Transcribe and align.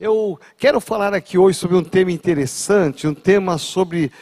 Eu 0.00 0.38
quero 0.56 0.80
falar 0.80 1.12
aqui 1.12 1.36
hoje 1.36 1.58
sobre 1.58 1.76
um 1.76 1.82
tema 1.82 2.12
interessante, 2.12 3.04
um 3.08 3.14
tema 3.14 3.58
sobre 3.58 4.12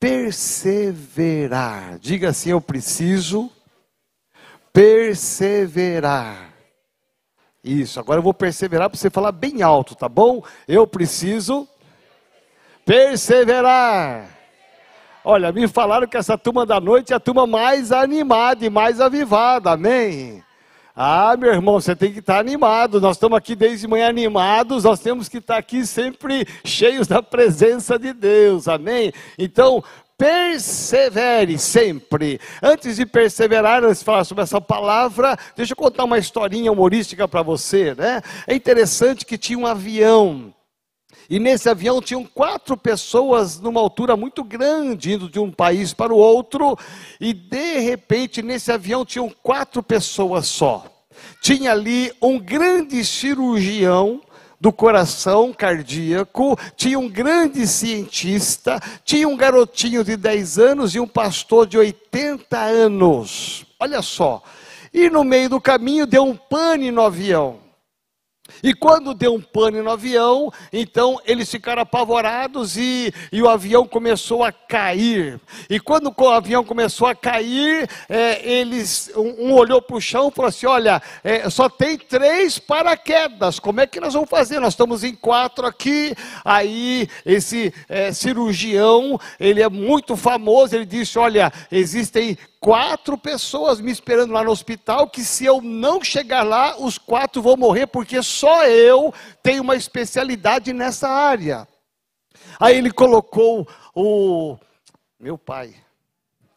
perseverar. 0.00 1.98
Diga 1.98 2.30
assim: 2.30 2.48
eu 2.48 2.62
preciso 2.62 3.50
perseverar. 4.72 6.54
Isso, 7.62 8.00
agora 8.00 8.20
eu 8.20 8.22
vou 8.22 8.32
perseverar 8.32 8.88
para 8.88 8.98
você 8.98 9.10
falar 9.10 9.32
bem 9.32 9.60
alto, 9.60 9.94
tá 9.94 10.08
bom? 10.08 10.42
Eu 10.66 10.86
preciso 10.86 11.68
perseverar. 12.86 14.34
Olha, 15.22 15.52
me 15.52 15.68
falaram 15.68 16.06
que 16.08 16.16
essa 16.16 16.38
turma 16.38 16.64
da 16.64 16.80
noite 16.80 17.12
é 17.12 17.16
a 17.16 17.20
turma 17.20 17.46
mais 17.46 17.92
animada 17.92 18.64
e 18.64 18.70
mais 18.70 18.98
avivada, 18.98 19.72
amém? 19.72 20.42
Ah, 21.00 21.36
meu 21.38 21.52
irmão, 21.52 21.80
você 21.80 21.94
tem 21.94 22.12
que 22.12 22.18
estar 22.18 22.40
animado. 22.40 23.00
Nós 23.00 23.14
estamos 23.14 23.38
aqui 23.38 23.54
desde 23.54 23.86
manhã 23.86 24.08
animados, 24.08 24.82
nós 24.82 24.98
temos 24.98 25.28
que 25.28 25.38
estar 25.38 25.56
aqui 25.56 25.86
sempre 25.86 26.44
cheios 26.64 27.06
da 27.06 27.22
presença 27.22 27.96
de 27.96 28.12
Deus, 28.12 28.66
amém? 28.66 29.12
Então, 29.38 29.84
persevere 30.18 31.56
sempre. 31.56 32.40
Antes 32.60 32.96
de 32.96 33.06
perseverar, 33.06 33.84
antes 33.84 34.00
de 34.00 34.04
falar 34.04 34.24
sobre 34.24 34.42
essa 34.42 34.60
palavra, 34.60 35.38
deixa 35.54 35.72
eu 35.72 35.76
contar 35.76 36.02
uma 36.02 36.18
historinha 36.18 36.72
humorística 36.72 37.28
para 37.28 37.42
você, 37.42 37.94
né? 37.94 38.20
É 38.44 38.52
interessante 38.52 39.24
que 39.24 39.38
tinha 39.38 39.56
um 39.56 39.68
avião 39.68 40.52
e 41.28 41.38
nesse 41.38 41.68
avião 41.68 42.00
tinham 42.00 42.24
quatro 42.24 42.76
pessoas 42.76 43.60
numa 43.60 43.80
altura 43.80 44.16
muito 44.16 44.42
grande, 44.42 45.12
indo 45.12 45.28
de 45.28 45.38
um 45.38 45.50
país 45.50 45.92
para 45.92 46.12
o 46.12 46.16
outro, 46.16 46.76
e 47.20 47.34
de 47.34 47.78
repente 47.80 48.40
nesse 48.42 48.72
avião 48.72 49.04
tinham 49.04 49.30
quatro 49.42 49.82
pessoas 49.82 50.46
só. 50.46 50.86
Tinha 51.42 51.72
ali 51.72 52.12
um 52.22 52.38
grande 52.38 53.04
cirurgião 53.04 54.22
do 54.60 54.72
coração 54.72 55.52
cardíaco, 55.52 56.58
tinha 56.76 56.98
um 56.98 57.08
grande 57.08 57.66
cientista, 57.66 58.80
tinha 59.04 59.28
um 59.28 59.36
garotinho 59.36 60.02
de 60.02 60.16
10 60.16 60.58
anos 60.58 60.94
e 60.94 61.00
um 61.00 61.06
pastor 61.06 61.66
de 61.66 61.76
80 61.76 62.58
anos. 62.58 63.66
Olha 63.78 64.02
só. 64.02 64.42
E 64.92 65.10
no 65.10 65.22
meio 65.22 65.50
do 65.50 65.60
caminho 65.60 66.06
deu 66.06 66.24
um 66.24 66.34
pane 66.34 66.90
no 66.90 67.02
avião. 67.02 67.67
E 68.62 68.74
quando 68.74 69.14
deu 69.14 69.34
um 69.34 69.40
pane 69.40 69.80
no 69.80 69.90
avião, 69.90 70.52
então 70.72 71.20
eles 71.24 71.50
ficaram 71.50 71.82
apavorados 71.82 72.76
e, 72.76 73.12
e 73.32 73.42
o 73.42 73.48
avião 73.48 73.86
começou 73.86 74.44
a 74.44 74.52
cair. 74.52 75.40
E 75.68 75.78
quando 75.78 76.12
o 76.16 76.28
avião 76.28 76.64
começou 76.64 77.06
a 77.06 77.14
cair, 77.14 77.88
é, 78.08 78.48
eles 78.48 79.10
um, 79.16 79.48
um 79.48 79.52
olhou 79.54 79.80
para 79.80 79.96
o 79.96 80.00
chão 80.00 80.28
e 80.28 80.34
falou 80.34 80.48
assim: 80.48 80.66
Olha, 80.66 81.00
é, 81.22 81.48
só 81.50 81.68
tem 81.68 81.96
três 81.96 82.58
paraquedas, 82.58 83.58
como 83.58 83.80
é 83.80 83.86
que 83.86 84.00
nós 84.00 84.14
vamos 84.14 84.30
fazer? 84.30 84.60
Nós 84.60 84.74
estamos 84.74 85.04
em 85.04 85.14
quatro 85.14 85.66
aqui. 85.66 86.14
Aí 86.44 87.08
esse 87.24 87.72
é, 87.88 88.12
cirurgião, 88.12 89.18
ele 89.38 89.62
é 89.62 89.68
muito 89.68 90.16
famoso, 90.16 90.74
ele 90.74 90.86
disse: 90.86 91.18
Olha, 91.18 91.52
existem 91.70 92.36
quatro 92.60 93.16
pessoas 93.16 93.80
me 93.80 93.90
esperando 93.90 94.32
lá 94.32 94.42
no 94.42 94.50
hospital, 94.50 95.08
que 95.08 95.22
se 95.22 95.44
eu 95.44 95.60
não 95.60 96.02
chegar 96.02 96.42
lá, 96.42 96.76
os 96.78 96.98
quatro 96.98 97.40
vão 97.40 97.56
morrer, 97.56 97.86
porque 97.86 98.22
só 98.22 98.66
eu 98.66 99.12
tenho 99.42 99.62
uma 99.62 99.76
especialidade 99.76 100.72
nessa 100.72 101.08
área. 101.08 101.66
Aí 102.60 102.76
ele 102.76 102.90
colocou 102.90 103.66
o 103.94 104.56
meu 105.18 105.38
pai, 105.38 105.74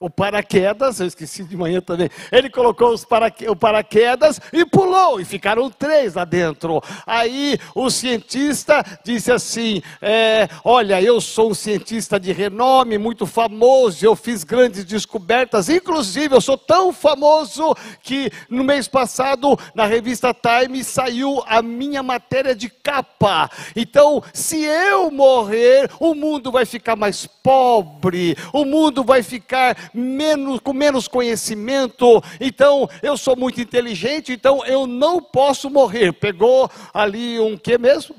o 0.02 0.10
paraquedas, 0.10 1.00
eu 1.00 1.06
esqueci 1.06 1.44
de 1.44 1.56
manhã 1.56 1.80
também. 1.80 2.10
Ele 2.32 2.50
colocou 2.50 2.92
os 2.92 3.06
paraque, 3.06 3.48
o 3.48 3.56
paraquedas 3.56 4.42
e 4.52 4.66
pulou, 4.66 5.22
e 5.22 5.26
ficaram 5.26 5.70
três 5.70 6.16
lá 6.16 6.26
dentro. 6.26 6.82
Aí 7.06 7.60
o 7.76 7.88
cientista 7.92 8.84
disse 9.04 9.32
assim: 9.32 9.80
é, 10.02 10.50
Olha, 10.66 11.00
eu 11.00 11.22
sou 11.22 11.52
um 11.52 11.54
cientista 11.54 12.20
de 12.20 12.32
renome, 12.32 12.98
muito 12.98 13.28
famoso, 13.28 14.04
eu 14.04 14.16
fiz 14.16 14.44
grandes 14.44 14.84
descobertas, 14.84 15.70
inclusive 15.70 16.36
eu 16.36 16.42
sou 16.42 16.58
tão 16.58 16.92
famoso 16.92 17.76
que 18.02 18.32
no 18.50 18.64
mês 18.64 18.88
passado, 18.88 19.56
na 19.76 19.86
revista 19.86 20.34
Time, 20.34 20.84
saiu 20.84 21.44
a 21.46 21.62
minha 21.62 22.02
matéria 22.02 22.56
de 22.56 22.70
capa. 22.70 23.52
Então, 23.76 24.24
se 24.34 24.64
eu 24.64 25.12
morrer, 25.12 25.92
o 26.00 26.16
mundo 26.16 26.52
vai 26.52 26.66
ficar 26.66 26.96
mais 26.96 27.28
pobre, 27.28 28.36
o 28.52 28.66
mundo 28.66 29.04
vai 29.04 29.22
ficar 29.22 29.78
menos, 29.94 30.60
com 30.60 30.74
menos 30.74 31.08
conhecimento, 31.08 32.22
então 32.40 32.90
eu 33.02 33.18
sou 33.18 33.36
muito 33.36 33.60
inteligente, 33.62 34.34
então 34.34 34.66
eu 34.66 34.88
não 34.88 35.22
posso 35.22 35.70
morrer. 35.70 36.14
Pegou 36.14 36.70
ali 36.94 37.40
um 37.40 37.58
que 37.58 37.78
mesmo? 37.78 38.16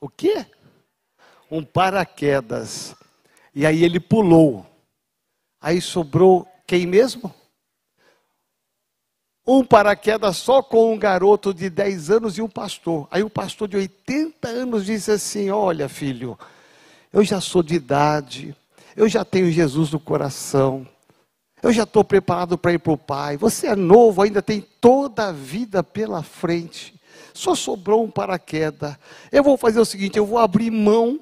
O 0.00 0.08
que? 0.08 0.46
Um 1.50 1.64
paraquedas. 1.64 2.94
E 3.54 3.66
aí 3.66 3.84
ele 3.84 4.00
pulou. 4.00 4.64
Aí 5.60 5.80
sobrou 5.80 6.48
quem 6.66 6.86
mesmo? 6.86 7.34
Um 9.46 9.64
paraquedas 9.64 10.36
só 10.36 10.62
com 10.62 10.92
um 10.92 10.98
garoto 10.98 11.52
de 11.52 11.68
10 11.68 12.10
anos 12.10 12.38
e 12.38 12.42
um 12.42 12.48
pastor. 12.48 13.08
Aí 13.10 13.22
o 13.22 13.28
pastor 13.28 13.66
de 13.66 13.76
80 13.76 14.48
anos 14.48 14.86
disse 14.86 15.10
assim: 15.10 15.50
Olha, 15.50 15.88
filho, 15.88 16.38
eu 17.12 17.24
já 17.24 17.40
sou 17.40 17.62
de 17.62 17.74
idade, 17.74 18.56
eu 19.00 19.08
já 19.08 19.24
tenho 19.24 19.50
Jesus 19.50 19.90
no 19.90 19.98
coração. 19.98 20.86
Eu 21.62 21.72
já 21.72 21.84
estou 21.84 22.04
preparado 22.04 22.58
para 22.58 22.74
ir 22.74 22.78
para 22.78 22.92
o 22.92 22.98
Pai. 22.98 23.38
Você 23.38 23.66
é 23.66 23.74
novo, 23.74 24.20
ainda 24.20 24.42
tem 24.42 24.60
toda 24.78 25.28
a 25.28 25.32
vida 25.32 25.82
pela 25.82 26.22
frente. 26.22 27.00
Só 27.32 27.54
sobrou 27.54 28.04
um 28.04 28.10
paraquedas. 28.10 28.94
Eu 29.32 29.42
vou 29.42 29.56
fazer 29.56 29.80
o 29.80 29.86
seguinte: 29.86 30.18
eu 30.18 30.26
vou 30.26 30.36
abrir 30.36 30.70
mão, 30.70 31.18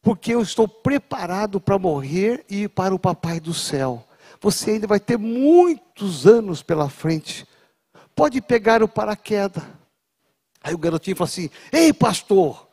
porque 0.00 0.32
eu 0.32 0.40
estou 0.40 0.66
preparado 0.66 1.60
para 1.60 1.78
morrer 1.78 2.42
e 2.48 2.62
ir 2.62 2.68
para 2.70 2.94
o 2.94 2.98
Papai 2.98 3.38
do 3.38 3.52
céu. 3.52 4.02
Você 4.40 4.70
ainda 4.70 4.86
vai 4.86 4.98
ter 4.98 5.18
muitos 5.18 6.26
anos 6.26 6.62
pela 6.62 6.88
frente. 6.88 7.46
Pode 8.16 8.40
pegar 8.40 8.82
o 8.82 8.88
paraquedas. 8.88 9.62
Aí 10.62 10.72
o 10.72 10.78
garotinho 10.78 11.16
falou 11.16 11.28
assim: 11.28 11.50
Ei, 11.70 11.92
pastor, 11.92 12.66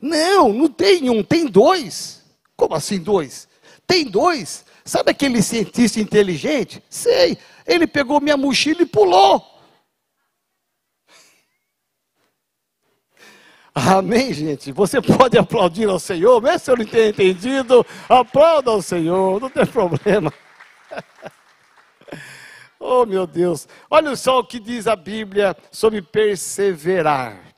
não, 0.00 0.52
não 0.52 0.68
tem 0.68 1.08
um, 1.08 1.22
tem 1.22 1.46
dois. 1.46 2.23
Como 2.56 2.74
assim 2.74 2.98
dois? 2.98 3.48
Tem 3.86 4.04
dois. 4.04 4.64
Sabe 4.84 5.10
aquele 5.10 5.42
cientista 5.42 6.00
inteligente? 6.00 6.82
Sei. 6.88 7.38
Ele 7.66 7.86
pegou 7.86 8.20
minha 8.20 8.36
mochila 8.36 8.82
e 8.82 8.86
pulou. 8.86 9.54
Amém, 13.74 14.32
gente? 14.32 14.70
Você 14.70 15.00
pode 15.02 15.36
aplaudir 15.36 15.88
ao 15.88 15.98
Senhor, 15.98 16.40
mesmo 16.40 16.58
se 16.60 16.70
eu 16.70 16.76
não 16.76 16.84
tenha 16.84 17.08
entendido, 17.08 17.84
aplauda 18.08 18.70
ao 18.70 18.80
Senhor, 18.80 19.40
não 19.40 19.50
tem 19.50 19.66
problema. 19.66 20.32
oh, 22.78 23.04
meu 23.04 23.26
Deus. 23.26 23.66
Olha 23.90 24.14
só 24.14 24.38
o 24.38 24.44
que 24.44 24.60
diz 24.60 24.86
a 24.86 24.94
Bíblia 24.94 25.56
sobre 25.72 26.00
perseverar. 26.00 27.53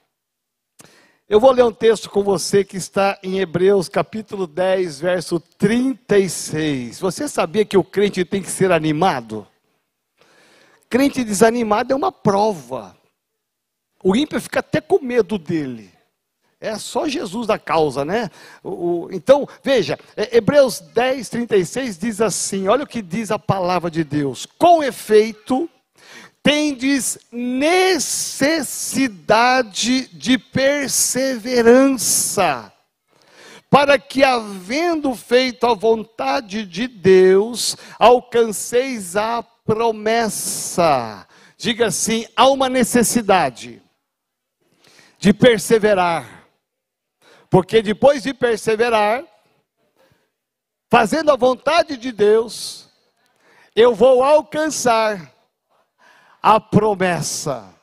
Eu 1.28 1.40
vou 1.40 1.50
ler 1.50 1.64
um 1.64 1.72
texto 1.72 2.08
com 2.08 2.22
você 2.22 2.62
que 2.62 2.76
está 2.76 3.18
em 3.20 3.40
Hebreus 3.40 3.88
capítulo 3.88 4.46
10, 4.46 5.00
verso 5.00 5.40
36. 5.40 7.00
Você 7.00 7.26
sabia 7.26 7.64
que 7.64 7.76
o 7.76 7.82
crente 7.82 8.24
tem 8.24 8.40
que 8.40 8.48
ser 8.48 8.70
animado? 8.70 9.44
Crente 10.88 11.24
desanimado 11.24 11.92
é 11.92 11.96
uma 11.96 12.12
prova. 12.12 12.96
O 14.04 14.14
ímpio 14.14 14.40
fica 14.40 14.60
até 14.60 14.80
com 14.80 15.00
medo 15.00 15.36
dele. 15.36 15.90
É 16.60 16.78
só 16.78 17.08
Jesus 17.08 17.48
da 17.48 17.58
causa, 17.58 18.04
né? 18.04 18.30
O, 18.62 18.70
o, 18.70 19.08
então, 19.10 19.48
veja, 19.64 19.98
é, 20.16 20.36
Hebreus 20.36 20.78
10, 20.78 21.28
36 21.28 21.98
diz 21.98 22.20
assim: 22.20 22.68
olha 22.68 22.84
o 22.84 22.86
que 22.86 23.02
diz 23.02 23.32
a 23.32 23.38
palavra 23.38 23.90
de 23.90 24.04
Deus. 24.04 24.46
Com 24.46 24.80
efeito, 24.80 25.68
tendes 26.46 27.18
necessidade 27.32 30.06
de 30.16 30.38
perseverança, 30.38 32.72
para 33.68 33.98
que, 33.98 34.22
havendo 34.22 35.12
feito 35.16 35.66
a 35.66 35.74
vontade 35.74 36.64
de 36.64 36.86
Deus, 36.86 37.76
alcanceis 37.98 39.16
a 39.16 39.42
promessa. 39.42 41.26
Diga 41.56 41.86
assim: 41.86 42.24
há 42.36 42.48
uma 42.48 42.68
necessidade 42.68 43.82
de 45.18 45.34
perseverar, 45.34 46.46
porque 47.50 47.82
depois 47.82 48.22
de 48.22 48.32
perseverar, 48.32 49.24
fazendo 50.88 51.32
a 51.32 51.36
vontade 51.36 51.96
de 51.96 52.12
Deus, 52.12 52.88
eu 53.74 53.96
vou 53.96 54.22
alcançar 54.22 55.34
a 56.46 56.60
promessa. 56.60 57.75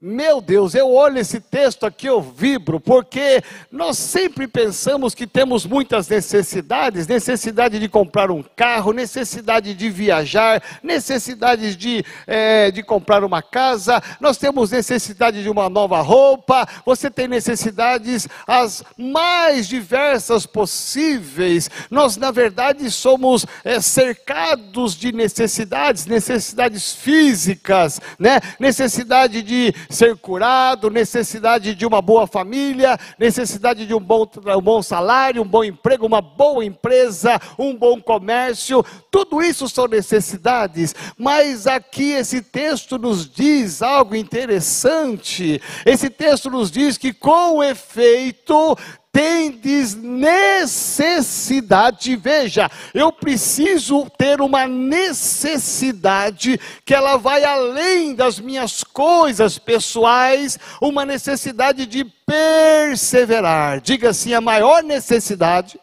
Meu 0.00 0.40
Deus, 0.40 0.76
eu 0.76 0.92
olho 0.92 1.18
esse 1.18 1.40
texto 1.40 1.84
aqui, 1.84 2.06
eu 2.06 2.22
vibro, 2.22 2.78
porque 2.78 3.42
nós 3.68 3.98
sempre 3.98 4.46
pensamos 4.46 5.12
que 5.12 5.26
temos 5.26 5.66
muitas 5.66 6.06
necessidades: 6.06 7.08
necessidade 7.08 7.80
de 7.80 7.88
comprar 7.88 8.30
um 8.30 8.40
carro, 8.54 8.92
necessidade 8.92 9.74
de 9.74 9.90
viajar, 9.90 10.62
necessidade 10.84 11.74
de, 11.74 12.04
é, 12.28 12.70
de 12.70 12.80
comprar 12.80 13.24
uma 13.24 13.42
casa, 13.42 14.00
nós 14.20 14.38
temos 14.38 14.70
necessidade 14.70 15.42
de 15.42 15.50
uma 15.50 15.68
nova 15.68 16.00
roupa, 16.00 16.64
você 16.86 17.10
tem 17.10 17.26
necessidades 17.26 18.28
as 18.46 18.84
mais 18.96 19.66
diversas 19.66 20.46
possíveis. 20.46 21.68
Nós, 21.90 22.16
na 22.16 22.30
verdade, 22.30 22.88
somos 22.88 23.44
é, 23.64 23.80
cercados 23.80 24.94
de 24.94 25.10
necessidades, 25.10 26.06
necessidades 26.06 26.92
físicas, 26.92 28.00
né? 28.16 28.38
necessidade 28.60 29.42
de 29.42 29.74
ser 29.88 30.16
curado, 30.16 30.90
necessidade 30.90 31.74
de 31.74 31.86
uma 31.86 32.02
boa 32.02 32.26
família, 32.26 32.98
necessidade 33.18 33.86
de 33.86 33.94
um 33.94 34.00
bom, 34.00 34.26
um 34.56 34.60
bom 34.60 34.82
salário, 34.82 35.42
um 35.42 35.48
bom 35.48 35.64
emprego, 35.64 36.06
uma 36.06 36.20
boa 36.20 36.64
empresa, 36.64 37.40
um 37.58 37.74
bom 37.74 38.00
comércio. 38.00 38.84
Tudo 39.10 39.42
isso 39.42 39.68
são 39.68 39.86
necessidades, 39.86 40.94
mas 41.16 41.66
aqui 41.66 42.12
esse 42.12 42.42
texto 42.42 42.98
nos 42.98 43.28
diz 43.28 43.82
algo 43.82 44.14
interessante. 44.14 45.60
Esse 45.84 46.10
texto 46.10 46.50
nos 46.50 46.70
diz 46.70 46.98
que 46.98 47.12
com 47.12 47.62
efeito 47.62 48.76
tendes 49.12 49.94
necessidade. 49.94 52.16
Veja, 52.16 52.68
eu 52.94 53.12
preciso 53.12 54.08
ter 54.10 54.40
uma 54.40 54.66
necessidade 54.66 56.58
que 56.84 56.94
ela 56.94 57.16
vai 57.16 57.44
além 57.44 58.14
das 58.14 58.38
minhas 58.38 58.84
coisas 58.84 59.58
pessoais, 59.58 60.58
uma 60.80 61.04
necessidade 61.04 61.84
de 61.86 62.04
perseverar. 62.04 63.80
Diga 63.80 64.10
assim: 64.10 64.34
a 64.34 64.40
maior 64.40 64.80
necessidade 64.82 65.80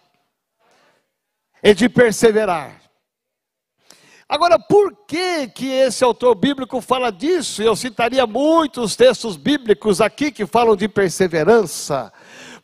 é 1.62 1.74
de 1.74 1.90
perseverar. 1.90 2.86
Agora, 4.28 4.58
por 4.58 5.06
que 5.08 5.48
que 5.50 5.68
esse 5.68 6.04
autor 6.04 6.34
bíblico 6.34 6.82
fala 6.82 7.12
disso? 7.12 7.62
Eu 7.62 7.76
citaria 7.76 8.26
muitos 8.26 8.96
textos 8.96 9.38
bíblicos 9.38 10.02
aqui 10.02 10.32
que 10.32 10.48
falam 10.48 10.76
de 10.76 10.88
perseverança. 10.88 12.12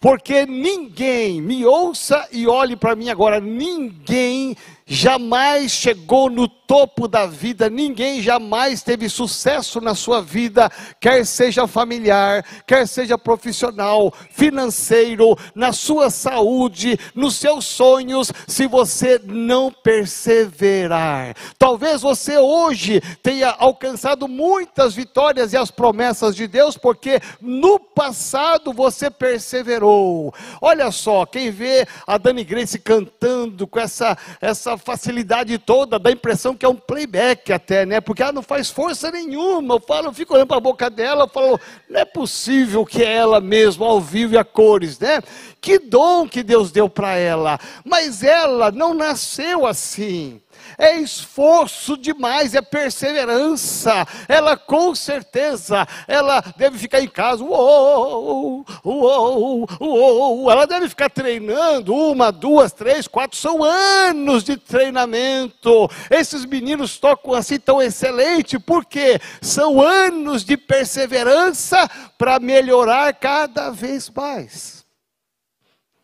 Porque 0.02 0.48
ninguém, 0.48 1.40
me 1.40 1.64
ouça 1.64 2.28
e 2.32 2.48
olhe 2.48 2.76
para 2.76 2.96
mim 2.96 3.10
agora, 3.10 3.40
ninguém 3.40 4.58
jamais 4.92 5.72
chegou 5.72 6.30
no 6.30 6.50
topo 6.50 7.08
da 7.08 7.26
vida, 7.26 7.70
ninguém 7.70 8.22
jamais 8.22 8.82
teve 8.82 9.08
sucesso 9.08 9.80
na 9.80 9.96
sua 9.96 10.22
vida, 10.22 10.70
quer 11.00 11.26
seja 11.26 11.66
familiar, 11.66 12.46
quer 12.68 12.86
seja 12.86 13.18
profissional, 13.18 14.14
financeiro, 14.32 15.38
na 15.56 15.72
sua 15.72 16.10
saúde, 16.10 17.00
nos 17.16 17.36
seus 17.36 17.66
sonhos, 17.66 18.32
se 18.48 18.68
você 18.68 19.20
não 19.24 19.72
perseverar. 19.72 21.36
Talvez 21.58 22.02
você 22.02 22.38
hoje 22.38 23.02
tenha 23.24 23.50
alcançado 23.50 24.28
muitas 24.28 24.94
vitórias 24.94 25.54
e 25.54 25.58
as 25.58 25.72
promessas 25.72 26.36
de 26.36 26.48
Deus, 26.48 26.78
porque 26.78 27.20
no 27.42 27.80
passado 27.80 28.74
você 28.74 29.10
perseverou. 29.10 30.34
Olha 30.62 30.92
só, 30.92 31.26
quem 31.26 31.50
vê 31.50 31.88
a 32.06 32.18
Dani 32.18 32.44
Grace 32.44 32.78
cantando 32.80 33.66
com 33.68 33.80
essa, 33.80 34.18
essa 34.42 34.81
facilidade 34.82 35.58
toda, 35.58 35.98
dá 35.98 36.10
a 36.10 36.14
impressão 36.14 36.56
que 36.56 36.66
é 36.66 36.70
um 36.70 36.76
playback 36.76 37.54
até, 37.54 37.86
né? 37.86 38.02
Porque 38.02 38.22
ela 38.22 38.32
não 38.32 38.42
faz 38.42 38.70
força 38.70 39.12
nenhuma. 39.12 39.76
Eu 39.76 39.80
falo, 39.80 40.08
eu 40.08 40.14
fico 40.14 40.34
olhando 40.34 40.48
para 40.48 40.58
a 40.58 40.62
boca 40.62 40.90
dela, 40.90 41.24
eu 41.24 41.30
falo, 41.30 41.60
não 41.90 42.00
é 42.00 42.06
possível 42.06 42.86
que 42.86 43.04
é 43.04 43.14
ela 43.14 43.40
mesma, 43.40 43.86
ao 43.86 44.02
vivo 44.02 44.34
e 44.34 44.38
a 44.38 44.44
cores, 44.44 45.00
né? 45.00 45.22
Que 45.60 45.80
dom 45.80 46.28
que 46.28 46.44
Deus 46.44 46.72
deu 46.72 46.90
para 46.90 47.16
ela. 47.16 47.60
Mas 47.86 48.24
ela 48.24 48.72
não 48.72 48.94
nasceu 48.94 49.66
assim 49.66 50.42
é 50.78 50.98
esforço 50.98 51.98
demais, 51.98 52.56
é 52.56 52.62
perseverança. 52.62 54.06
Ela 54.28 54.58
com 54.58 54.94
certeza, 54.96 55.88
ela 56.08 56.44
deve 56.58 56.78
ficar 56.78 57.02
em 57.02 57.08
casa, 57.08 57.44
uou, 57.44 58.66
uou, 58.84 59.68
uou, 59.80 60.52
ela 60.52 60.66
deve 60.66 60.90
ficar 60.90 61.10
treinando 61.10 61.94
uma, 61.94 62.32
duas, 62.32 62.72
três, 62.72 63.08
quatro, 63.08 63.38
são 63.38 63.64
anos 63.64 64.44
de 64.44 64.58
treinamento. 64.58 65.90
Esses 66.10 66.46
meninos 66.46 66.98
tocam 66.98 67.34
assim 67.34 67.60
tão 67.60 67.82
excelente, 67.82 68.60
porque 68.60 69.20
são 69.42 69.82
anos 69.82 70.44
de 70.44 70.58
perseverança 70.58 71.90
para 72.18 72.40
melhorar 72.40 73.14
cada 73.14 73.70
vez 73.70 74.10
mais. 74.10 74.86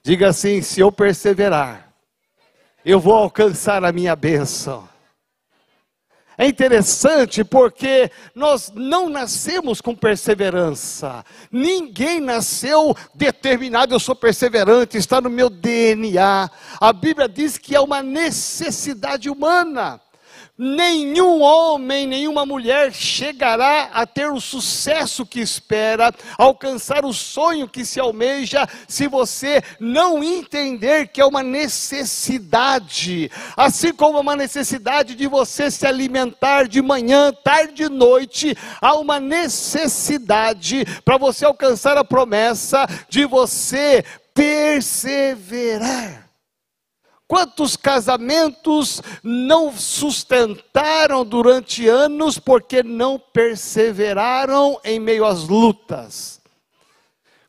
Diga 0.03 0.29
assim: 0.29 0.61
se 0.61 0.79
eu 0.79 0.91
perseverar, 0.91 1.86
eu 2.87 3.01
vou 3.01 3.13
alcançar 3.13 3.83
a 3.83 3.91
minha 3.91 4.15
bênção. 4.15 4.87
É 6.37 6.47
interessante 6.47 7.43
porque 7.43 8.09
nós 8.33 8.71
não 8.73 9.09
nascemos 9.09 9.81
com 9.81 9.93
perseverança. 9.93 11.25
Ninguém 11.51 12.21
nasceu 12.21 12.95
determinado, 13.13 13.93
eu 13.93 13.99
sou 13.99 14.15
perseverante, 14.15 14.97
está 14.97 15.19
no 15.19 15.29
meu 15.29 15.49
DNA. 15.49 16.49
A 16.79 16.93
Bíblia 16.93 17.27
diz 17.27 17.57
que 17.57 17.75
é 17.75 17.81
uma 17.81 18.01
necessidade 18.01 19.29
humana. 19.29 19.99
Nenhum 20.59 21.39
homem, 21.39 22.07
nenhuma 22.07 22.43
mulher 22.43 22.91
chegará 22.91 23.91
a 23.93 24.07
ter 24.07 24.31
o 24.31 24.41
sucesso 24.41 25.23
que 25.23 25.39
espera, 25.39 26.11
alcançar 26.35 27.05
o 27.05 27.13
sonho 27.13 27.67
que 27.67 27.85
se 27.85 27.99
almeja, 27.99 28.67
se 28.87 29.07
você 29.07 29.61
não 29.79 30.23
entender 30.23 31.09
que 31.09 31.21
é 31.21 31.25
uma 31.25 31.43
necessidade, 31.43 33.29
assim 33.55 33.93
como 33.93 34.19
uma 34.19 34.35
necessidade 34.35 35.13
de 35.13 35.27
você 35.27 35.69
se 35.69 35.85
alimentar 35.85 36.67
de 36.67 36.81
manhã, 36.81 37.31
tarde 37.31 37.83
e 37.83 37.89
noite, 37.89 38.57
há 38.81 38.95
uma 38.95 39.19
necessidade 39.19 40.83
para 41.05 41.19
você 41.19 41.45
alcançar 41.45 41.99
a 41.99 42.03
promessa 42.03 42.87
de 43.07 43.25
você 43.25 44.03
perseverar. 44.33 46.26
Quantos 47.27 47.75
casamentos 47.75 49.01
não 49.21 49.73
sustentaram 49.73 51.25
durante 51.25 51.85
anos 51.85 52.39
porque 52.39 52.81
não 52.81 53.19
perseveraram 53.19 54.79
em 54.81 54.97
meio 54.97 55.25
às 55.25 55.43
lutas? 55.43 56.36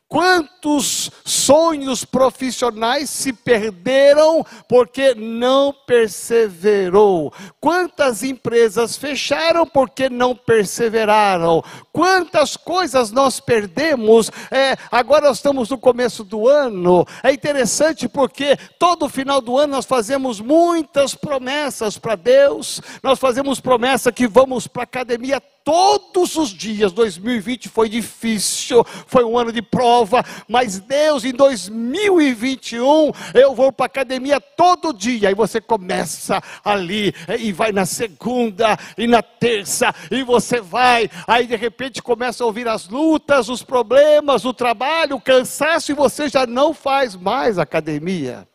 Quantos 0.09 1.11
sonhos 1.23 2.03
profissionais 2.03 3.11
se 3.11 3.31
perderam 3.31 4.43
porque 4.67 5.13
não 5.13 5.71
perseverou? 5.85 7.31
Quantas 7.61 8.23
empresas 8.23 8.97
fecharam 8.97 9.67
porque 9.67 10.09
não 10.09 10.35
perseveraram? 10.35 11.63
Quantas 11.93 12.57
coisas 12.57 13.11
nós 13.11 13.39
perdemos? 13.39 14.31
É, 14.49 14.75
agora 14.91 15.27
nós 15.27 15.37
estamos 15.37 15.69
no 15.69 15.77
começo 15.77 16.23
do 16.23 16.47
ano. 16.47 17.05
É 17.21 17.31
interessante 17.31 18.09
porque 18.09 18.57
todo 18.79 19.07
final 19.09 19.39
do 19.39 19.59
ano 19.59 19.73
nós 19.73 19.85
fazemos 19.85 20.41
muitas 20.41 21.13
promessas 21.13 21.99
para 21.99 22.15
Deus. 22.15 22.81
Nós 23.03 23.19
fazemos 23.19 23.59
promessa 23.59 24.11
que 24.11 24.27
vamos 24.27 24.65
para 24.65 24.81
a 24.81 24.85
academia 24.85 25.39
todos 25.63 26.35
os 26.35 26.49
dias. 26.49 26.91
2020 26.91 27.69
foi 27.69 27.89
difícil, 27.89 28.83
foi 29.07 29.23
um 29.23 29.37
ano 29.37 29.51
de 29.51 29.61
prova, 29.61 30.23
mas 30.47 30.79
Deus 30.79 31.23
em 31.23 31.31
2021 31.31 33.11
eu 33.33 33.53
vou 33.53 33.71
para 33.71 33.85
a 33.85 33.87
academia 33.87 34.39
todo 34.39 34.93
dia. 34.93 35.31
E 35.31 35.35
você 35.35 35.61
começa 35.61 36.41
ali 36.63 37.13
e 37.39 37.51
vai 37.51 37.71
na 37.71 37.85
segunda 37.85 38.77
e 38.97 39.07
na 39.07 39.21
terça 39.21 39.93
e 40.11 40.23
você 40.23 40.61
vai, 40.61 41.09
aí 41.27 41.47
de 41.47 41.55
repente 41.55 42.01
começa 42.01 42.43
a 42.43 42.47
ouvir 42.47 42.67
as 42.67 42.87
lutas, 42.87 43.49
os 43.49 43.63
problemas, 43.63 44.45
o 44.45 44.53
trabalho, 44.53 45.15
o 45.15 45.21
cansaço 45.21 45.91
e 45.91 45.95
você 45.95 46.29
já 46.29 46.45
não 46.45 46.73
faz 46.73 47.15
mais 47.15 47.57
academia. 47.57 48.47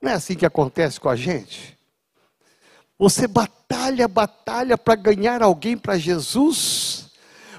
Não 0.00 0.10
é 0.10 0.14
assim 0.14 0.34
que 0.34 0.44
acontece 0.44 0.98
com 0.98 1.08
a 1.08 1.14
gente? 1.14 1.71
Você 3.02 3.26
batalha, 3.26 4.06
batalha 4.06 4.78
para 4.78 4.94
ganhar 4.94 5.42
alguém 5.42 5.76
para 5.76 5.98
Jesus, 5.98 7.10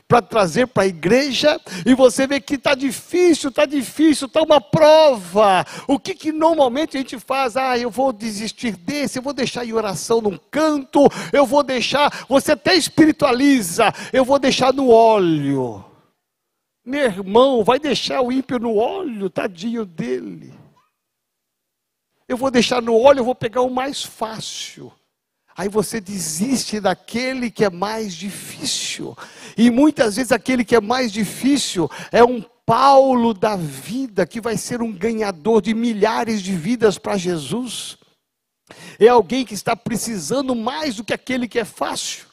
para 0.07 0.21
trazer 0.21 0.67
para 0.67 0.83
a 0.83 0.87
igreja, 0.87 1.59
e 1.85 1.93
você 1.93 2.25
vê 2.25 2.39
que 2.39 2.53
está 2.55 2.73
difícil, 2.73 3.49
está 3.49 3.65
difícil, 3.65 4.27
está 4.27 4.41
uma 4.41 4.61
prova. 4.61 5.65
O 5.85 5.99
que, 5.99 6.15
que 6.15 6.31
normalmente 6.31 6.95
a 6.95 7.01
gente 7.01 7.19
faz? 7.19 7.57
Ah, 7.57 7.77
eu 7.77 7.89
vou 7.89 8.13
desistir 8.13 8.77
desse, 8.77 9.19
eu 9.19 9.21
vou 9.21 9.33
deixar 9.33 9.65
em 9.65 9.73
oração 9.73 10.21
num 10.21 10.37
canto, 10.49 11.09
eu 11.33 11.45
vou 11.45 11.61
deixar, 11.61 12.25
você 12.29 12.53
até 12.53 12.73
espiritualiza, 12.75 13.93
eu 14.13 14.23
vou 14.23 14.39
deixar 14.39 14.71
no 14.71 14.89
óleo. 14.89 15.83
Meu 16.85 17.03
irmão, 17.03 17.65
vai 17.65 17.79
deixar 17.79 18.21
o 18.21 18.31
ímpio 18.31 18.59
no 18.59 18.77
óleo, 18.77 19.29
tadinho 19.29 19.85
dele. 19.85 20.53
Eu 22.29 22.37
vou 22.37 22.49
deixar 22.49 22.81
no 22.81 22.97
óleo, 22.97 23.19
eu 23.19 23.25
vou 23.25 23.35
pegar 23.35 23.61
o 23.61 23.69
mais 23.69 24.01
fácil. 24.01 24.89
Aí 25.55 25.69
você 25.69 26.01
desiste 26.01 26.79
daquele 26.79 27.51
que 27.51 27.63
é 27.63 27.69
mais 27.69 28.13
difícil. 28.15 29.15
E 29.57 29.69
muitas 29.69 30.15
vezes 30.15 30.31
aquele 30.31 30.65
que 30.65 30.75
é 30.75 30.81
mais 30.81 31.11
difícil 31.11 31.89
é 32.11 32.23
um 32.23 32.43
Paulo 32.65 33.33
da 33.33 33.55
vida 33.55 34.25
que 34.25 34.39
vai 34.39 34.57
ser 34.57 34.81
um 34.81 34.91
ganhador 34.91 35.61
de 35.61 35.73
milhares 35.73 36.41
de 36.41 36.55
vidas 36.55 36.97
para 36.97 37.17
Jesus. 37.17 37.97
É 38.99 39.07
alguém 39.07 39.45
que 39.45 39.53
está 39.53 39.75
precisando 39.75 40.55
mais 40.55 40.95
do 40.95 41.03
que 41.03 41.13
aquele 41.13 41.47
que 41.47 41.59
é 41.59 41.65
fácil. 41.65 42.32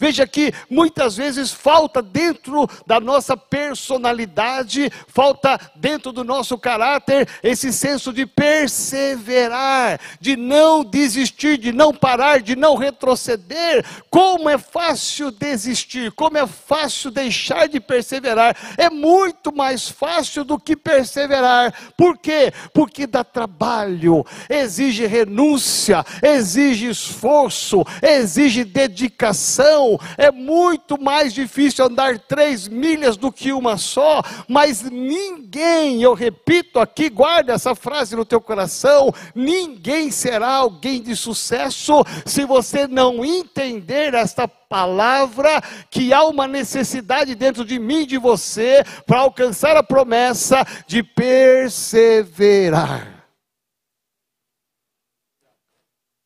Veja 0.00 0.26
que 0.26 0.50
muitas 0.70 1.14
vezes 1.14 1.52
falta 1.52 2.00
dentro 2.00 2.66
da 2.86 2.98
nossa 2.98 3.36
personalidade, 3.36 4.90
falta 5.06 5.60
dentro 5.76 6.10
do 6.10 6.24
nosso 6.24 6.56
caráter 6.56 7.28
esse 7.42 7.70
senso 7.70 8.10
de 8.10 8.24
perseverar, 8.24 10.00
de 10.18 10.38
não 10.38 10.82
desistir, 10.82 11.58
de 11.58 11.70
não 11.70 11.92
parar, 11.92 12.40
de 12.40 12.56
não 12.56 12.76
retroceder. 12.76 13.84
Como 14.08 14.48
é 14.48 14.56
fácil 14.56 15.30
desistir, 15.30 16.10
como 16.12 16.38
é 16.38 16.46
fácil 16.46 17.10
deixar 17.10 17.68
de 17.68 17.78
perseverar. 17.78 18.56
É 18.78 18.88
muito 18.88 19.54
mais 19.54 19.86
fácil 19.86 20.44
do 20.44 20.58
que 20.58 20.74
perseverar. 20.74 21.74
Por 21.94 22.16
quê? 22.16 22.50
Porque 22.72 23.06
dá 23.06 23.22
trabalho, 23.22 24.24
exige 24.48 25.06
renúncia, 25.06 26.02
exige 26.22 26.88
esforço, 26.88 27.84
exige 28.02 28.64
dedicação 28.64 29.89
é 30.18 30.30
muito 30.30 31.00
mais 31.00 31.32
difícil 31.32 31.86
andar 31.86 32.18
três 32.18 32.68
milhas 32.68 33.16
do 33.16 33.32
que 33.32 33.52
uma 33.52 33.78
só, 33.78 34.22
mas 34.48 34.82
ninguém, 34.82 36.02
eu 36.02 36.14
repito 36.14 36.78
aqui, 36.78 37.08
guarda 37.08 37.52
essa 37.52 37.74
frase 37.74 38.14
no 38.14 38.24
teu 38.24 38.40
coração: 38.40 39.12
ninguém 39.34 40.10
será 40.10 40.54
alguém 40.54 41.00
de 41.00 41.16
sucesso 41.16 42.04
se 42.26 42.44
você 42.44 42.86
não 42.86 43.24
entender 43.24 44.14
esta 44.14 44.46
palavra 44.46 45.60
que 45.90 46.12
há 46.12 46.24
uma 46.24 46.46
necessidade 46.46 47.34
dentro 47.34 47.64
de 47.64 47.78
mim 47.78 48.02
e 48.02 48.06
de 48.06 48.18
você 48.18 48.84
para 49.06 49.20
alcançar 49.20 49.76
a 49.76 49.82
promessa 49.82 50.64
de 50.86 51.02
perseverar. 51.02 53.20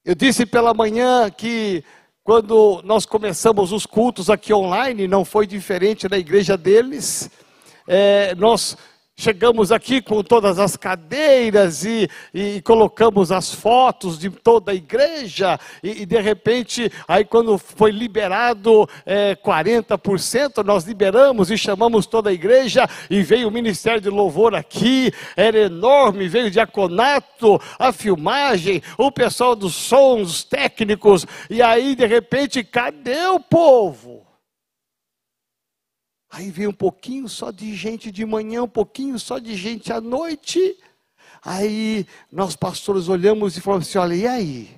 Eu 0.05 0.15
disse 0.15 0.45
pela 0.45 0.75
manhã 0.75 1.31
que 1.31 1.83
quando 2.25 2.81
nós 2.85 3.05
começamos 3.05 3.71
os 3.71 3.85
cultos 3.85 4.31
aqui 4.31 4.55
online, 4.55 5.07
não 5.07 5.27
foi 5.27 5.47
diferente 5.47 6.09
da 6.09 6.17
igreja 6.17 6.57
deles. 6.57 7.31
É, 7.87 8.35
nós 8.37 8.79
Chegamos 9.17 9.71
aqui 9.71 10.03
com 10.03 10.25
todas 10.25 10.59
as 10.59 10.77
cadeiras 10.77 11.85
e, 11.85 12.11
e, 12.35 12.61
colocamos 12.63 13.31
as 13.31 13.55
fotos 13.55 14.19
de 14.19 14.29
toda 14.29 14.73
a 14.73 14.75
igreja, 14.75 15.59
e, 15.85 16.03
e 16.03 16.07
de 16.07 16.21
repente, 16.21 16.91
aí 17.07 17.25
quando 17.25 17.57
foi 17.57 17.93
liberado 17.93 18.89
é, 19.07 19.37
40%, 19.37 20.65
nós 20.65 20.83
liberamos 20.83 21.49
e 21.49 21.57
chamamos 21.57 22.07
toda 22.07 22.31
a 22.31 22.33
igreja, 22.33 22.89
e 23.09 23.23
veio 23.23 23.47
o 23.47 23.53
Ministério 23.53 24.01
de 24.01 24.11
Louvor 24.11 24.53
aqui, 24.53 25.13
era 25.37 25.59
enorme, 25.59 26.27
veio 26.27 26.49
o 26.49 26.51
diaconato, 26.51 27.61
a 27.79 27.93
filmagem, 27.93 28.83
o 28.99 29.13
pessoal 29.13 29.55
dos 29.55 29.77
sons 29.77 30.43
técnicos, 30.43 31.25
e 31.49 31.63
aí 31.63 31.95
de 31.95 32.05
repente, 32.05 32.65
cadê 32.65 33.29
o 33.29 33.39
povo? 33.39 34.24
Aí 36.35 36.51
veio 36.51 36.71
um 36.71 36.75
pouquinho 36.75 37.29
só 37.29 37.53
de 37.53 37.73
gente 37.77 38.11
de 38.11 38.27
manhã, 38.27 38.65
um 38.65 38.69
pouquinho 38.69 39.17
só 39.21 39.39
de 39.39 39.55
gente 39.55 39.93
à 39.93 40.01
noite. 40.01 40.77
Aí 41.41 42.05
nós 42.31 42.57
pastores 42.57 43.09
olhamos 43.09 43.57
e 43.57 43.61
falamos 43.61 43.87
assim: 43.89 43.99
olha, 43.99 44.15
e 44.17 44.27
aí? 44.27 44.71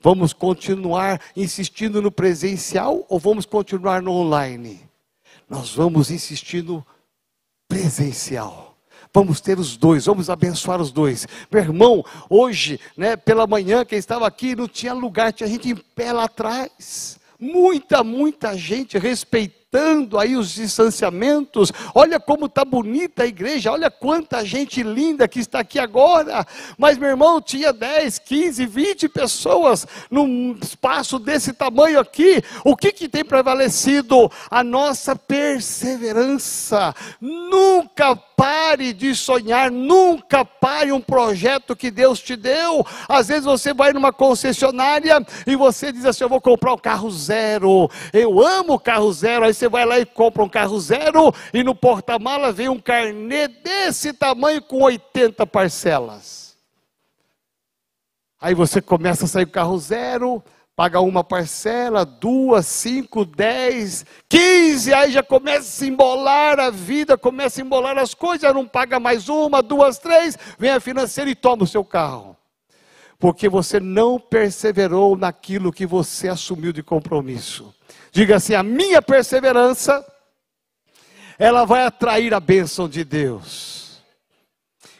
Vamos 0.00 0.32
continuar 0.32 1.20
insistindo 1.36 2.00
no 2.00 2.10
presencial 2.10 3.04
ou 3.06 3.18
vamos 3.18 3.44
continuar 3.44 4.00
no 4.00 4.12
online? 4.12 4.80
Nós 5.46 5.74
vamos 5.74 6.10
insistir 6.10 6.64
no 6.64 6.86
presencial. 7.68 8.78
Vamos 9.12 9.42
ter 9.42 9.58
os 9.58 9.76
dois, 9.76 10.06
vamos 10.06 10.30
abençoar 10.30 10.80
os 10.80 10.90
dois. 10.90 11.26
Meu 11.52 11.60
irmão, 11.60 12.02
hoje, 12.30 12.80
né, 12.96 13.14
pela 13.14 13.46
manhã, 13.46 13.84
quem 13.84 13.98
estava 13.98 14.26
aqui 14.26 14.56
não 14.56 14.66
tinha 14.66 14.94
lugar, 14.94 15.34
tinha 15.34 15.50
gente 15.50 15.68
em 15.68 15.76
pé 15.76 16.14
lá 16.14 16.24
atrás. 16.24 17.18
Muita, 17.38 18.02
muita 18.02 18.56
gente 18.56 18.96
respeitando 18.96 19.55
respeitando 19.66 20.18
aí 20.18 20.36
os 20.36 20.50
distanciamentos. 20.52 21.72
Olha 21.94 22.18
como 22.18 22.46
está 22.46 22.64
bonita 22.64 23.24
a 23.24 23.26
igreja, 23.26 23.72
olha 23.72 23.90
quanta 23.90 24.44
gente 24.44 24.82
linda 24.82 25.28
que 25.28 25.40
está 25.40 25.60
aqui 25.60 25.78
agora. 25.78 26.46
Mas, 26.78 26.96
meu 26.96 27.08
irmão, 27.08 27.40
tinha 27.40 27.72
10, 27.72 28.18
15, 28.20 28.66
20 28.66 29.08
pessoas 29.08 29.86
num 30.10 30.56
espaço 30.62 31.18
desse 31.18 31.52
tamanho 31.52 32.00
aqui. 32.00 32.42
O 32.64 32.76
que, 32.76 32.92
que 32.92 33.08
tem 33.08 33.24
prevalecido? 33.24 34.30
A 34.50 34.62
nossa 34.62 35.14
perseverança. 35.16 36.94
Nunca 37.20 38.16
pare 38.36 38.92
de 38.92 39.14
sonhar, 39.14 39.70
nunca 39.70 40.44
pare 40.44 40.92
um 40.92 41.00
projeto 41.00 41.74
que 41.74 41.90
Deus 41.90 42.20
te 42.20 42.36
deu. 42.36 42.86
Às 43.08 43.28
vezes 43.28 43.44
você 43.44 43.72
vai 43.72 43.92
numa 43.92 44.12
concessionária 44.12 45.24
e 45.46 45.56
você 45.56 45.90
diz 45.90 46.04
assim: 46.04 46.24
Eu 46.24 46.28
vou 46.28 46.40
comprar 46.40 46.74
um 46.74 46.78
carro 46.78 47.10
zero, 47.10 47.90
eu 48.12 48.46
amo 48.46 48.78
carro 48.78 49.12
zero. 49.12 49.44
Aí 49.44 49.54
você 49.56 49.68
vai 49.68 49.84
lá 49.84 49.98
e 49.98 50.06
compra 50.06 50.42
um 50.42 50.48
carro 50.48 50.78
zero 50.78 51.32
e 51.52 51.64
no 51.64 51.74
porta-mala 51.74 52.52
vem 52.52 52.68
um 52.68 52.78
carnê 52.78 53.48
desse 53.48 54.12
tamanho 54.12 54.62
com 54.62 54.82
80 54.82 55.46
parcelas. 55.46 56.56
Aí 58.40 58.54
você 58.54 58.82
começa 58.82 59.24
a 59.24 59.28
sair 59.28 59.44
o 59.44 59.50
carro 59.50 59.78
zero, 59.78 60.44
paga 60.76 61.00
uma 61.00 61.24
parcela, 61.24 62.04
duas, 62.04 62.66
cinco, 62.66 63.24
dez, 63.24 64.04
quinze, 64.28 64.92
aí 64.92 65.10
já 65.10 65.22
começa 65.22 65.60
a 65.60 65.62
se 65.62 65.88
embolar 65.88 66.60
a 66.60 66.70
vida, 66.70 67.16
começa 67.16 67.60
a 67.60 67.64
embolar 67.64 67.96
as 67.96 68.12
coisas, 68.12 68.54
não 68.54 68.66
paga 68.66 69.00
mais 69.00 69.30
uma, 69.30 69.62
duas, 69.62 69.98
três, 69.98 70.38
vem 70.58 70.70
a 70.70 70.78
financeira 70.78 71.30
e 71.30 71.34
toma 71.34 71.64
o 71.64 71.66
seu 71.66 71.82
carro. 71.82 72.36
Porque 73.18 73.48
você 73.48 73.80
não 73.80 74.20
perseverou 74.20 75.16
naquilo 75.16 75.72
que 75.72 75.86
você 75.86 76.28
assumiu 76.28 76.74
de 76.74 76.82
compromisso. 76.82 77.75
Diga 78.16 78.36
assim: 78.36 78.54
a 78.54 78.62
minha 78.62 79.02
perseverança, 79.02 80.02
ela 81.38 81.66
vai 81.66 81.84
atrair 81.84 82.32
a 82.32 82.40
bênção 82.40 82.88
de 82.88 83.04
Deus. 83.04 84.00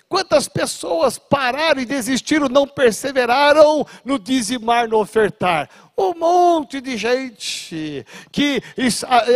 Quantas 0.07 0.47
pessoas 0.49 1.17
pararam 1.17 1.81
e 1.81 1.87
desistiram, 1.87 2.47
não 2.47 2.69
perseveraram 2.69 3.87
no 4.05 4.19
dizimar, 4.19 4.87
no 4.87 4.99
ofertar? 4.99 5.71
Um 5.99 6.15
monte 6.15 6.81
de 6.81 6.97
gente 6.97 8.05
que 8.31 8.63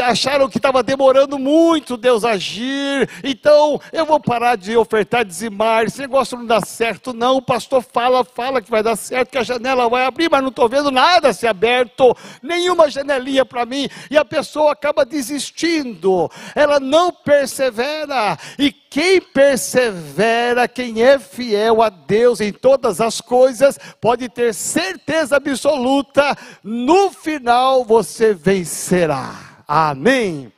acharam 0.04 0.48
que 0.48 0.58
estava 0.58 0.82
demorando 0.82 1.38
muito 1.38 1.96
Deus 1.96 2.22
agir, 2.24 3.08
então 3.24 3.80
eu 3.92 4.04
vou 4.04 4.20
parar 4.20 4.56
de 4.56 4.76
ofertar, 4.76 5.24
dizimar, 5.24 5.84
esse 5.84 5.98
negócio 6.00 6.36
não 6.36 6.44
dá 6.44 6.60
certo, 6.60 7.14
não. 7.14 7.36
O 7.36 7.42
pastor 7.42 7.82
fala, 7.82 8.24
fala 8.24 8.60
que 8.60 8.70
vai 8.70 8.82
dar 8.82 8.96
certo, 8.96 9.30
que 9.30 9.38
a 9.38 9.42
janela 9.42 9.88
vai 9.88 10.04
abrir, 10.04 10.30
mas 10.30 10.42
não 10.42 10.50
estou 10.50 10.68
vendo 10.68 10.90
nada 10.90 11.32
se 11.32 11.46
aberto, 11.46 12.14
nenhuma 12.42 12.90
janelinha 12.90 13.44
para 13.44 13.64
mim, 13.64 13.88
e 14.10 14.18
a 14.18 14.24
pessoa 14.24 14.72
acaba 14.72 15.04
desistindo, 15.04 16.30
ela 16.54 16.78
não 16.78 17.10
persevera, 17.10 18.38
e 18.58 18.70
quem 18.90 19.20
persevera, 19.20 20.66
quem 20.66 21.00
é 21.00 21.16
fiel 21.16 21.80
a 21.80 21.88
Deus 21.88 22.40
em 22.40 22.52
todas 22.52 23.00
as 23.00 23.20
coisas, 23.20 23.78
pode 24.00 24.28
ter 24.28 24.52
certeza 24.52 25.36
absoluta 25.36 26.36
no 26.64 27.12
final 27.12 27.84
você 27.84 28.34
vencerá. 28.34 29.62
Amém. 29.66 30.52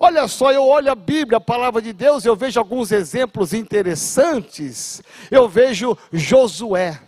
Olha 0.00 0.26
só, 0.26 0.50
eu 0.50 0.64
olho 0.64 0.90
a 0.90 0.94
Bíblia, 0.94 1.36
a 1.36 1.40
palavra 1.40 1.82
de 1.82 1.92
Deus, 1.92 2.24
eu 2.24 2.34
vejo 2.34 2.58
alguns 2.58 2.90
exemplos 2.90 3.52
interessantes. 3.52 5.02
Eu 5.30 5.46
vejo 5.46 5.98
Josué. 6.10 6.98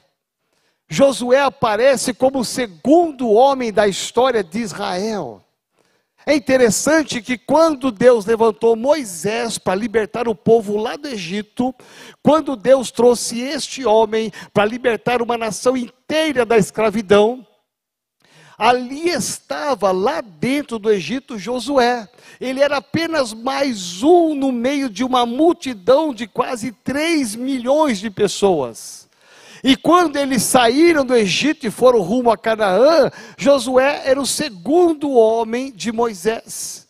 Josué 0.87 1.40
aparece 1.40 2.12
como 2.12 2.40
o 2.40 2.45
segundo 2.45 3.31
homem 3.31 3.73
da 3.73 3.88
história 3.88 4.45
de 4.45 4.59
Israel. 4.59 5.43
É 6.26 6.34
interessante 6.34 7.22
que 7.22 7.38
quando 7.38 7.90
Deus 7.90 8.26
levantou 8.26 8.76
Moisés 8.76 9.58
para 9.58 9.74
libertar 9.74 10.28
o 10.28 10.34
povo 10.34 10.76
lá 10.76 10.96
do 10.96 11.08
Egito, 11.08 11.74
quando 12.22 12.56
Deus 12.56 12.90
trouxe 12.90 13.40
este 13.40 13.86
homem 13.86 14.30
para 14.52 14.66
libertar 14.66 15.22
uma 15.22 15.38
nação 15.38 15.76
inteira 15.76 16.44
da 16.44 16.58
escravidão, 16.58 17.46
Ali 18.60 19.08
estava, 19.08 19.90
lá 19.90 20.20
dentro 20.20 20.78
do 20.78 20.90
Egito, 20.90 21.38
Josué. 21.38 22.06
Ele 22.38 22.60
era 22.60 22.76
apenas 22.76 23.32
mais 23.32 24.02
um 24.02 24.34
no 24.34 24.52
meio 24.52 24.90
de 24.90 25.02
uma 25.02 25.24
multidão 25.24 26.12
de 26.12 26.26
quase 26.26 26.70
3 26.70 27.36
milhões 27.36 27.98
de 27.98 28.10
pessoas. 28.10 29.08
E 29.62 29.76
quando 29.76 30.17
eles 30.17 30.43
saíram 30.43 31.05
do 31.05 31.14
Egito 31.14 31.67
e 31.67 31.71
foram 31.71 32.00
rumo 32.00 32.31
a 32.31 32.38
Canaã, 32.38 33.11
Josué 33.37 34.02
era 34.05 34.21
o 34.21 34.26
segundo 34.26 35.11
homem 35.11 35.73
de 35.73 35.93
Moisés. 35.93 36.89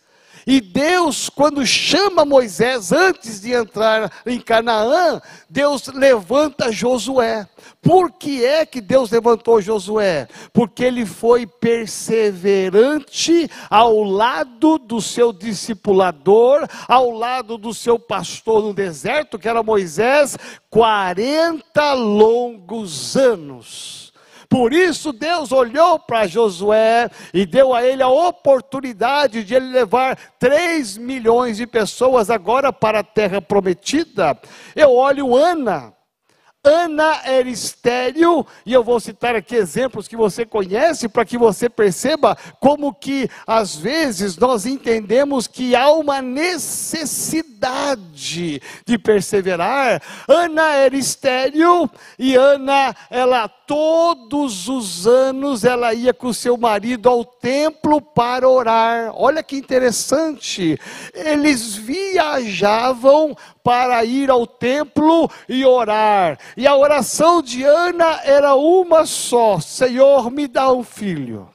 E 0.50 0.60
Deus, 0.60 1.28
quando 1.28 1.64
chama 1.64 2.24
Moisés 2.24 2.90
antes 2.90 3.40
de 3.40 3.52
entrar 3.52 4.10
em 4.26 4.40
Canaã, 4.40 5.22
Deus 5.48 5.86
levanta 5.86 6.72
Josué. 6.72 7.46
Por 7.80 8.10
que 8.10 8.44
é 8.44 8.66
que 8.66 8.80
Deus 8.80 9.12
levantou 9.12 9.62
Josué? 9.62 10.26
Porque 10.52 10.82
ele 10.82 11.06
foi 11.06 11.46
perseverante 11.46 13.48
ao 13.70 14.02
lado 14.02 14.76
do 14.76 15.00
seu 15.00 15.32
discipulador, 15.32 16.66
ao 16.88 17.12
lado 17.12 17.56
do 17.56 17.72
seu 17.72 17.96
pastor 17.96 18.60
no 18.60 18.74
deserto, 18.74 19.38
que 19.38 19.48
era 19.48 19.62
Moisés, 19.62 20.36
40 20.68 21.92
longos 21.92 23.16
anos. 23.16 24.09
Por 24.50 24.72
isso 24.72 25.12
Deus 25.12 25.52
olhou 25.52 25.96
para 25.96 26.26
Josué 26.26 27.08
e 27.32 27.46
deu 27.46 27.72
a 27.72 27.84
ele 27.84 28.02
a 28.02 28.08
oportunidade 28.08 29.44
de 29.44 29.54
ele 29.54 29.68
levar 29.68 30.18
3 30.40 30.98
milhões 30.98 31.58
de 31.58 31.68
pessoas 31.68 32.28
agora 32.30 32.72
para 32.72 32.98
a 32.98 33.04
terra 33.04 33.40
prometida. 33.40 34.36
Eu 34.74 34.92
olho 34.96 35.36
Ana, 35.36 35.94
Ana 36.62 37.22
era 37.24 37.48
estéril, 37.48 38.46
e 38.66 38.74
eu 38.74 38.84
vou 38.84 39.00
citar 39.00 39.34
aqui 39.34 39.56
exemplos 39.56 40.06
que 40.06 40.14
você 40.14 40.44
conhece 40.44 41.08
para 41.08 41.24
que 41.24 41.38
você 41.38 41.70
perceba 41.70 42.36
como 42.60 42.92
que 42.92 43.30
às 43.46 43.74
vezes 43.74 44.36
nós 44.36 44.66
entendemos 44.66 45.46
que 45.46 45.74
há 45.74 45.90
uma 45.90 46.20
necessidade 46.20 48.60
de 48.84 48.98
perseverar. 48.98 50.02
Ana 50.28 50.74
era 50.74 50.94
estéril 50.94 51.88
e 52.18 52.36
Ana, 52.36 52.94
ela 53.08 53.48
todos 53.48 54.68
os 54.68 55.06
anos 55.06 55.64
ela 55.64 55.94
ia 55.94 56.12
com 56.12 56.30
seu 56.30 56.58
marido 56.58 57.08
ao 57.08 57.24
templo 57.24 58.02
para 58.02 58.46
orar. 58.46 59.12
Olha 59.14 59.42
que 59.42 59.56
interessante. 59.56 60.78
Eles 61.14 61.74
viajavam 61.74 63.34
para 63.62 64.04
ir 64.04 64.30
ao 64.30 64.46
templo 64.46 65.30
e 65.48 65.64
orar. 65.64 66.38
E 66.56 66.66
a 66.66 66.76
oração 66.76 67.42
de 67.42 67.62
Ana 67.64 68.20
era 68.24 68.54
uma 68.54 69.06
só: 69.06 69.60
Senhor, 69.60 70.30
me 70.30 70.46
dá 70.46 70.72
um 70.72 70.82
filho. 70.82 71.48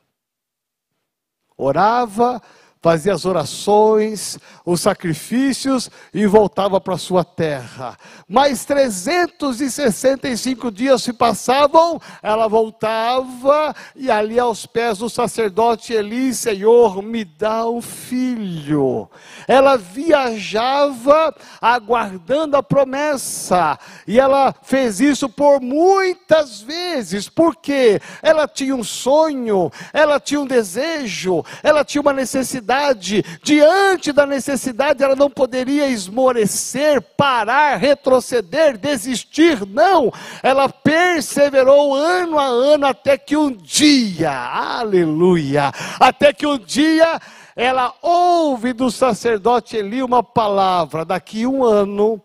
Orava, 1.57 2.41
fazia 2.85 3.15
as 3.15 3.25
orações, 3.25 4.37
os 4.63 4.79
sacrifícios 4.79 5.89
e 6.13 6.27
voltava 6.27 6.79
para 6.79 6.99
sua 6.99 7.23
terra. 7.23 7.97
Mais 8.29 8.63
365 8.63 10.69
dias 10.69 11.01
se 11.01 11.11
passavam, 11.11 11.99
ela 12.21 12.47
voltava 12.47 13.75
e 13.95 14.11
ali 14.11 14.37
aos 14.37 14.67
pés 14.67 14.99
do 14.99 15.09
sacerdote 15.09 15.93
Eli, 15.93 16.31
Senhor, 16.31 17.01
me 17.01 17.25
dá 17.25 17.67
um 17.67 17.81
filho. 17.81 19.09
Ela 19.47 19.77
viajava 19.77 21.33
aguardando 21.59 22.55
a 22.55 22.61
promessa 22.61 23.79
e 24.05 24.19
ela 24.19 24.53
fez 24.61 24.99
isso 24.99 25.27
por 25.27 25.59
muitas 25.59 26.61
vezes, 26.61 27.29
porque 27.29 27.99
ela 28.21 28.47
tinha 28.47 28.75
um 28.75 28.83
sonho, 28.83 29.71
ela 29.91 30.19
tinha 30.19 30.39
um 30.39 30.45
desejo, 30.45 31.43
ela 31.63 31.83
tinha 31.83 31.99
uma 31.99 32.13
necessidade 32.13 32.74
necessidade, 32.75 33.23
diante 33.41 34.11
da 34.11 34.25
necessidade, 34.25 35.03
ela 35.03 35.15
não 35.15 35.29
poderia 35.29 35.87
esmorecer, 35.87 37.01
parar, 37.01 37.77
retroceder, 37.77 38.77
desistir, 38.77 39.65
não. 39.65 40.11
Ela 40.43 40.69
perseverou 40.69 41.93
ano 41.95 42.37
a 42.37 42.45
ano 42.45 42.85
até 42.85 43.17
que 43.17 43.37
um 43.37 43.51
dia, 43.51 44.31
aleluia, 44.31 45.71
até 45.99 46.33
que 46.33 46.45
um 46.45 46.57
dia 46.57 47.19
ela 47.55 47.93
ouve 48.01 48.73
do 48.73 48.91
sacerdote 48.91 49.77
Eli 49.77 50.03
uma 50.03 50.23
palavra: 50.23 51.05
daqui 51.05 51.47
um 51.47 51.63
ano 51.63 52.21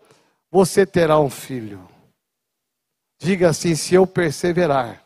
você 0.51 0.85
terá 0.85 1.19
um 1.19 1.29
filho. 1.29 1.87
Diga 3.19 3.49
assim: 3.49 3.75
se 3.75 3.95
eu 3.95 4.05
perseverar, 4.05 5.01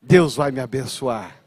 Deus 0.00 0.36
vai 0.36 0.50
me 0.50 0.60
abençoar. 0.60 1.37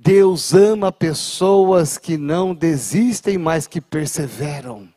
Deus 0.00 0.54
ama 0.54 0.92
pessoas 0.92 1.98
que 1.98 2.16
não 2.16 2.54
desistem, 2.54 3.36
mas 3.36 3.66
que 3.66 3.80
perseveram. 3.80 4.88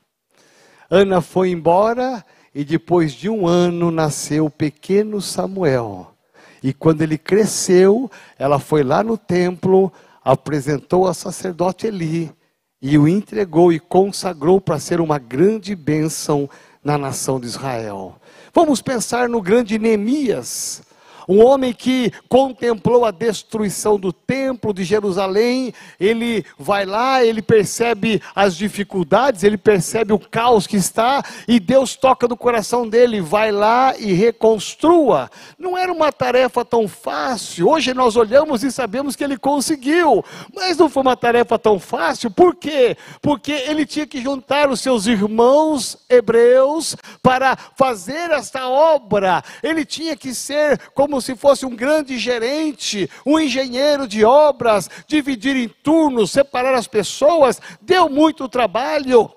Ana 0.87 1.21
foi 1.21 1.49
embora 1.49 2.23
e 2.53 2.63
depois 2.63 3.11
de 3.11 3.27
um 3.27 3.47
ano 3.47 3.89
nasceu 3.89 4.45
o 4.45 4.51
pequeno 4.51 5.19
Samuel. 5.19 6.13
E 6.61 6.71
quando 6.71 7.01
ele 7.01 7.17
cresceu, 7.17 8.11
ela 8.37 8.59
foi 8.59 8.83
lá 8.83 9.01
no 9.03 9.17
templo, 9.17 9.91
apresentou 10.23 11.07
ao 11.07 11.15
sacerdote 11.15 11.87
Eli 11.87 12.31
e 12.79 12.95
o 12.95 13.07
entregou 13.07 13.73
e 13.73 13.79
consagrou 13.79 14.61
para 14.61 14.79
ser 14.79 15.01
uma 15.01 15.17
grande 15.17 15.75
bênção 15.75 16.47
na 16.83 16.95
nação 16.95 17.39
de 17.39 17.47
Israel. 17.47 18.17
Vamos 18.53 18.83
pensar 18.83 19.27
no 19.27 19.41
grande 19.41 19.79
Neemias. 19.79 20.83
Um 21.27 21.43
homem 21.43 21.73
que 21.73 22.11
contemplou 22.27 23.05
a 23.05 23.11
destruição 23.11 23.99
do 23.99 24.11
templo 24.11 24.73
de 24.73 24.83
Jerusalém, 24.83 25.73
ele 25.99 26.45
vai 26.57 26.85
lá, 26.85 27.23
ele 27.23 27.41
percebe 27.41 28.21
as 28.35 28.55
dificuldades, 28.55 29.43
ele 29.43 29.57
percebe 29.57 30.13
o 30.13 30.19
caos 30.19 30.67
que 30.67 30.77
está, 30.77 31.23
e 31.47 31.59
Deus 31.59 31.95
toca 31.95 32.27
no 32.27 32.37
coração 32.37 32.87
dele, 32.87 33.21
vai 33.21 33.51
lá 33.51 33.93
e 33.97 34.13
reconstrua. 34.13 35.29
Não 35.57 35.77
era 35.77 35.91
uma 35.91 36.11
tarefa 36.11 36.63
tão 36.65 36.87
fácil, 36.87 37.69
hoje 37.69 37.93
nós 37.93 38.15
olhamos 38.15 38.63
e 38.63 38.71
sabemos 38.71 39.15
que 39.15 39.23
ele 39.23 39.37
conseguiu, 39.37 40.23
mas 40.53 40.77
não 40.77 40.89
foi 40.89 41.01
uma 41.01 41.17
tarefa 41.17 41.57
tão 41.57 41.79
fácil, 41.79 42.31
por 42.31 42.55
quê? 42.55 42.97
Porque 43.21 43.51
ele 43.51 43.85
tinha 43.85 44.07
que 44.07 44.21
juntar 44.21 44.69
os 44.69 44.79
seus 44.79 45.07
irmãos 45.07 45.97
hebreus 46.09 46.95
para 47.21 47.57
fazer 47.75 48.31
esta 48.31 48.67
obra, 48.67 49.43
ele 49.61 49.85
tinha 49.85 50.15
que 50.15 50.33
ser 50.33 50.79
como 50.93 51.10
como 51.11 51.21
se 51.21 51.35
fosse 51.35 51.65
um 51.65 51.75
grande 51.75 52.17
gerente, 52.17 53.09
um 53.25 53.37
engenheiro 53.37 54.07
de 54.07 54.23
obras, 54.23 54.89
dividir 55.05 55.57
em 55.57 55.67
turnos, 55.67 56.31
separar 56.31 56.73
as 56.73 56.87
pessoas, 56.87 57.59
deu 57.81 58.07
muito 58.07 58.47
trabalho. 58.47 59.29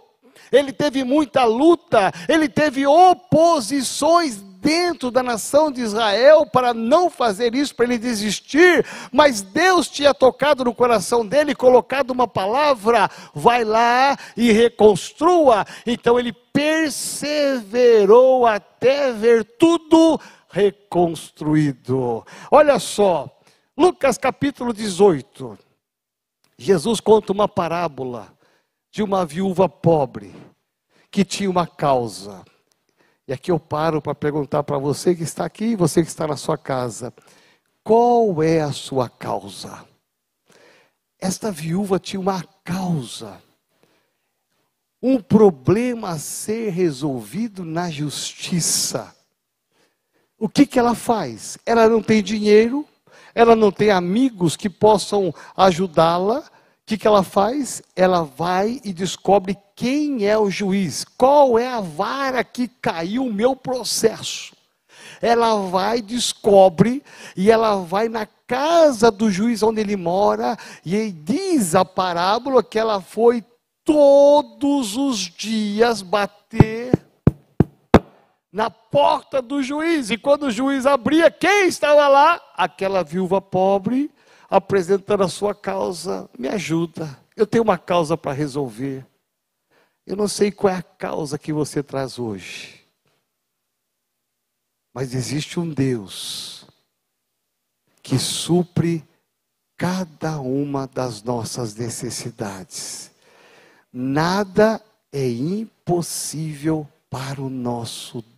Ele 0.53 0.73
teve 0.73 1.03
muita 1.03 1.43
luta, 1.43 2.13
ele 2.29 2.49
teve 2.49 2.87
oposições 2.87 4.37
dentro 4.37 5.11
da 5.11 5.21
nação 5.21 5.71
de 5.71 5.81
Israel 5.81 6.47
para 6.47 6.73
não 6.73 7.11
fazer 7.11 7.57
isso, 7.57 7.75
para 7.75 7.87
ele 7.87 7.99
desistir, 7.99 8.87
mas 9.11 9.43
Deus 9.43 9.89
tinha 9.89 10.15
tocado 10.15 10.65
no 10.65 10.73
coração 10.73 11.27
dele, 11.27 11.57
colocado 11.57 12.13
uma 12.13 12.29
palavra: 12.29 13.11
vai 13.35 13.65
lá 13.65 14.17
e 14.37 14.53
reconstrua. 14.53 15.67
Então 15.85 16.21
ele 16.21 16.33
perseverou 16.53 18.47
até 18.47 19.13
ver 19.13 19.45
tudo 19.59 20.21
reconstruído. 20.55 22.25
Olha 22.49 22.79
só, 22.79 23.29
Lucas 23.77 24.17
capítulo 24.17 24.73
18. 24.73 25.59
Jesus 26.57 27.01
conta 27.01 27.33
uma 27.33 27.49
parábola 27.49 28.33
de 28.93 29.03
uma 29.03 29.27
viúva 29.27 29.69
pobre 29.69 30.33
que 31.11 31.25
tinha 31.25 31.51
uma 31.51 31.67
causa. 31.67 32.45
E 33.27 33.33
aqui 33.33 33.51
eu 33.51 33.59
paro 33.59 34.01
para 34.01 34.15
perguntar 34.15 34.63
para 34.63 34.79
você 34.79 35.13
que 35.13 35.25
está 35.25 35.45
aqui 35.45 35.75
você 35.75 36.03
que 36.03 36.09
está 36.09 36.29
na 36.29 36.37
sua 36.37 36.57
casa: 36.57 37.13
qual 37.83 38.41
é 38.41 38.61
a 38.61 38.71
sua 38.71 39.09
causa? 39.09 39.85
Esta 41.19 41.51
viúva 41.51 41.99
tinha 41.99 42.21
uma 42.21 42.45
causa, 42.63 43.43
um 45.03 45.21
problema 45.21 46.11
a 46.11 46.19
ser 46.19 46.71
resolvido 46.71 47.65
na 47.65 47.91
justiça. 47.91 49.13
O 50.45 50.49
que, 50.51 50.67
que 50.67 50.79
ela 50.79 50.95
faz? 50.95 51.57
Ela 51.65 51.89
não 51.89 52.03
tem 52.03 52.23
dinheiro, 52.23 52.87
ela 53.35 53.57
não 53.57 53.73
tem 53.73 53.91
amigos 53.91 54.57
que 54.57 54.69
possam 54.69 55.35
ajudá-la. 55.57 56.41
O 56.41 56.43
que, 56.85 56.99
que 56.99 57.07
ela 57.07 57.23
faz? 57.23 57.81
Ela 57.97 58.25
vai 58.25 58.79
e 58.85 58.93
descobre 58.93 59.57
quem 59.75 60.27
é 60.27 60.37
o 60.37 60.51
juiz, 60.51 61.03
qual 61.17 61.59
é 61.59 61.67
a 61.67 61.81
vara 61.81 62.45
que 62.45 62.69
caiu 62.69 63.25
o 63.25 63.33
meu 63.33 63.57
processo. 63.57 64.55
Ela 65.23 65.57
vai, 65.71 66.03
descobre, 66.03 67.03
e 67.35 67.51
ela 67.51 67.77
vai 67.77 68.11
na 68.11 68.27
casa 68.47 69.11
do 69.11 69.31
juiz 69.31 69.63
onde 69.63 69.81
ele 69.81 69.97
mora, 69.97 70.59
e 70.85 71.11
diz 71.11 71.75
a 71.75 71.87
parábola 71.87 72.63
que 72.63 72.79
ela 72.79 73.01
foi 73.01 73.43
todos 73.83 74.95
os 74.95 75.21
dias 75.21 76.03
bater 76.03 77.04
na 78.55 78.71
porta 78.71 79.43
do 79.43 79.61
juiz. 79.61 80.11
E 80.11 80.17
quando 80.17 80.45
o 80.45 80.51
juiz 80.51 80.87
abria, 80.87 81.29
quem 81.29 81.67
estava 81.67 82.07
lá? 82.07 82.41
Aquela 82.55 83.03
viúva 83.03 83.43
pobre, 83.43 84.09
apresentando 84.49 85.25
a 85.25 85.29
sua 85.29 85.53
causa. 85.53 86.31
Me 86.39 86.47
ajuda, 86.47 87.19
eu 87.37 87.49
tenho 87.49 87.65
uma 87.65 87.77
causa 87.77 88.17
para 88.17 88.31
resolver. 88.31 89.05
Eu 90.07 90.15
não 90.15 90.29
sei 90.29 90.53
qual 90.53 90.73
é 90.73 90.77
a 90.77 90.83
causa 90.83 91.37
que 91.37 91.53
você 91.53 91.83
traz 91.83 92.17
hoje. 92.17 92.81
Mas 94.95 95.15
existe 95.15 95.59
um 95.59 95.69
Deus 95.69 96.65
que 98.05 98.21
supre 98.21 99.03
cada 99.77 100.39
uma 100.39 100.87
das 100.87 101.25
nossas 101.25 101.75
necessidades. 101.75 103.11
Nada 103.93 104.81
é 105.11 105.29
impossível 105.29 106.87
para 107.11 107.43
o 107.43 107.51
nosso 107.51 108.21
Deus. 108.21 108.34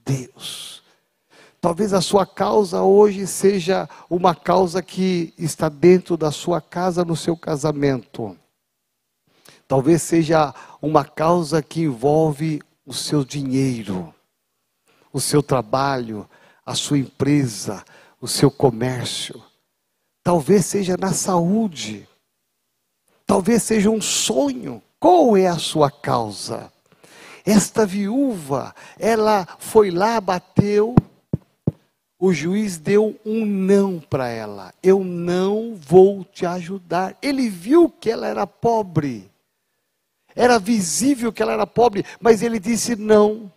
Talvez 1.61 1.93
a 1.93 2.01
sua 2.01 2.25
causa 2.25 2.83
hoje 2.83 3.27
seja 3.27 3.89
uma 4.09 4.35
causa 4.35 4.81
que 4.81 5.35
está 5.37 5.69
dentro 5.69 6.17
da 6.17 6.31
sua 6.31 6.61
casa, 6.61 7.05
no 7.05 7.17
seu 7.17 7.37
casamento. 7.37 8.37
Talvez 9.67 10.03
seja 10.03 10.55
uma 10.81 11.05
causa 11.05 11.61
que 11.61 11.81
envolve 11.83 12.63
o 12.85 12.95
seu 12.95 13.25
dinheiro, 13.25 14.15
o 15.13 15.21
seu 15.21 15.43
trabalho, 15.43 16.29
a 16.65 16.75
sua 16.75 16.99
empresa, 16.99 17.85
o 18.21 18.29
seu 18.29 18.49
comércio. 18.49 19.43
Talvez 20.23 20.67
seja 20.67 20.97
na 20.97 21.13
saúde. 21.13 22.09
Talvez 23.27 23.65
seja 23.65 23.91
um 23.91 24.01
sonho. 24.01 24.81
Qual 25.01 25.37
é 25.37 25.49
a 25.49 25.59
sua 25.59 25.91
causa? 25.91 26.73
Esta 27.47 27.87
viúva, 27.87 28.75
ela 28.99 29.47
foi 29.61 29.93
lá, 29.93 30.21
bateu, 30.21 30.97
o 32.19 32.33
juiz 32.33 32.77
deu 32.77 33.19
um 33.25 33.47
não 33.47 34.01
para 34.01 34.29
ela. 34.29 34.75
Eu 34.83 35.05
não 35.05 35.77
vou 35.77 36.25
te 36.25 36.45
ajudar. 36.45 37.17
Ele 37.23 37.49
viu 37.49 37.89
que 37.89 38.11
ela 38.11 38.27
era 38.27 38.47
pobre. 38.49 39.31
Era 40.35 40.59
visível 40.59 41.33
que 41.33 41.41
ela 41.41 41.53
era 41.53 41.67
pobre, 41.67 42.05
mas 42.21 42.43
ele 42.43 42.59
disse 42.59 42.97
não. 42.97 43.53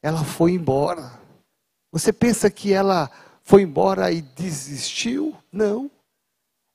Ela 0.00 0.22
foi 0.22 0.52
embora. 0.52 1.18
Você 1.90 2.12
pensa 2.12 2.48
que 2.48 2.72
ela 2.72 3.10
foi 3.42 3.62
embora 3.62 4.12
e 4.12 4.22
desistiu? 4.22 5.36
Não. 5.50 5.90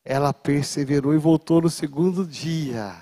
Ela 0.03 0.33
perseverou 0.33 1.13
e 1.13 1.17
voltou 1.17 1.61
no 1.61 1.69
segundo 1.69 2.25
dia. 2.25 2.95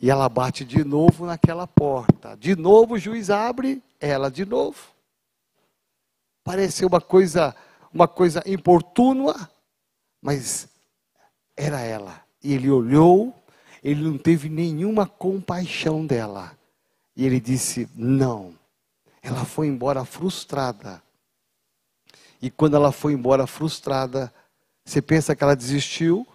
E 0.00 0.10
ela 0.10 0.28
bate 0.28 0.64
de 0.64 0.84
novo 0.84 1.26
naquela 1.26 1.66
porta. 1.66 2.36
De 2.36 2.56
novo 2.56 2.94
o 2.94 2.98
juiz 2.98 3.30
abre, 3.30 3.82
ela 4.00 4.30
de 4.30 4.44
novo. 4.44 4.78
Pareceu 6.42 6.88
uma 6.88 7.00
coisa, 7.00 7.54
uma 7.92 8.06
coisa 8.06 8.42
importuna, 8.46 9.50
mas 10.20 10.68
era 11.56 11.80
ela. 11.80 12.22
E 12.42 12.52
ele 12.52 12.70
olhou, 12.70 13.34
ele 13.82 14.02
não 14.02 14.18
teve 14.18 14.48
nenhuma 14.48 15.06
compaixão 15.06 16.04
dela. 16.04 16.52
E 17.16 17.24
ele 17.24 17.40
disse: 17.40 17.88
"Não". 17.94 18.54
Ela 19.22 19.44
foi 19.44 19.68
embora 19.68 20.04
frustrada. 20.04 21.02
E 22.42 22.50
quando 22.50 22.76
ela 22.76 22.92
foi 22.92 23.14
embora 23.14 23.46
frustrada, 23.46 24.32
você 24.84 25.00
pensa 25.00 25.34
que 25.34 25.42
ela 25.42 25.56
desistiu? 25.56 26.26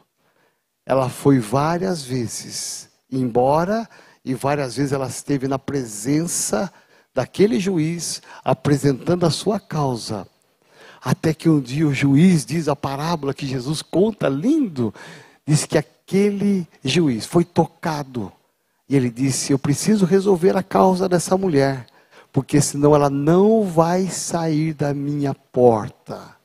Ela 0.84 1.08
foi 1.08 1.38
várias 1.38 2.04
vezes 2.04 2.89
embora 3.12 3.88
e 4.24 4.34
várias 4.34 4.76
vezes 4.76 4.92
ela 4.92 5.08
esteve 5.08 5.48
na 5.48 5.58
presença 5.58 6.72
daquele 7.14 7.60
juiz 7.60 8.22
apresentando 8.44 9.26
a 9.26 9.30
sua 9.30 9.60
causa. 9.60 10.28
Até 11.02 11.34
que 11.34 11.50
um 11.50 11.60
dia 11.60 11.88
o 11.88 11.94
juiz 11.94 12.46
diz 12.46 12.68
a 12.68 12.76
parábola 12.76 13.34
que 13.34 13.48
Jesus 13.48 13.82
conta 13.82 14.28
lindo, 14.28 14.94
diz 15.46 15.66
que 15.66 15.78
aquele 15.78 16.68
juiz 16.84 17.26
foi 17.26 17.46
tocado 17.46 18.32
e 18.88 18.96
ele 18.96 19.10
disse: 19.10 19.54
"Eu 19.54 19.60
preciso 19.60 20.06
resolver 20.06 20.58
a 20.58 20.64
causa 20.64 21.08
dessa 21.08 21.38
mulher, 21.38 21.86
porque 22.34 22.60
senão 22.60 22.94
ela 22.94 23.10
não 23.10 23.64
vai 23.64 24.08
sair 24.08 24.74
da 24.74 24.94
minha 24.94 25.34
porta." 25.34 26.39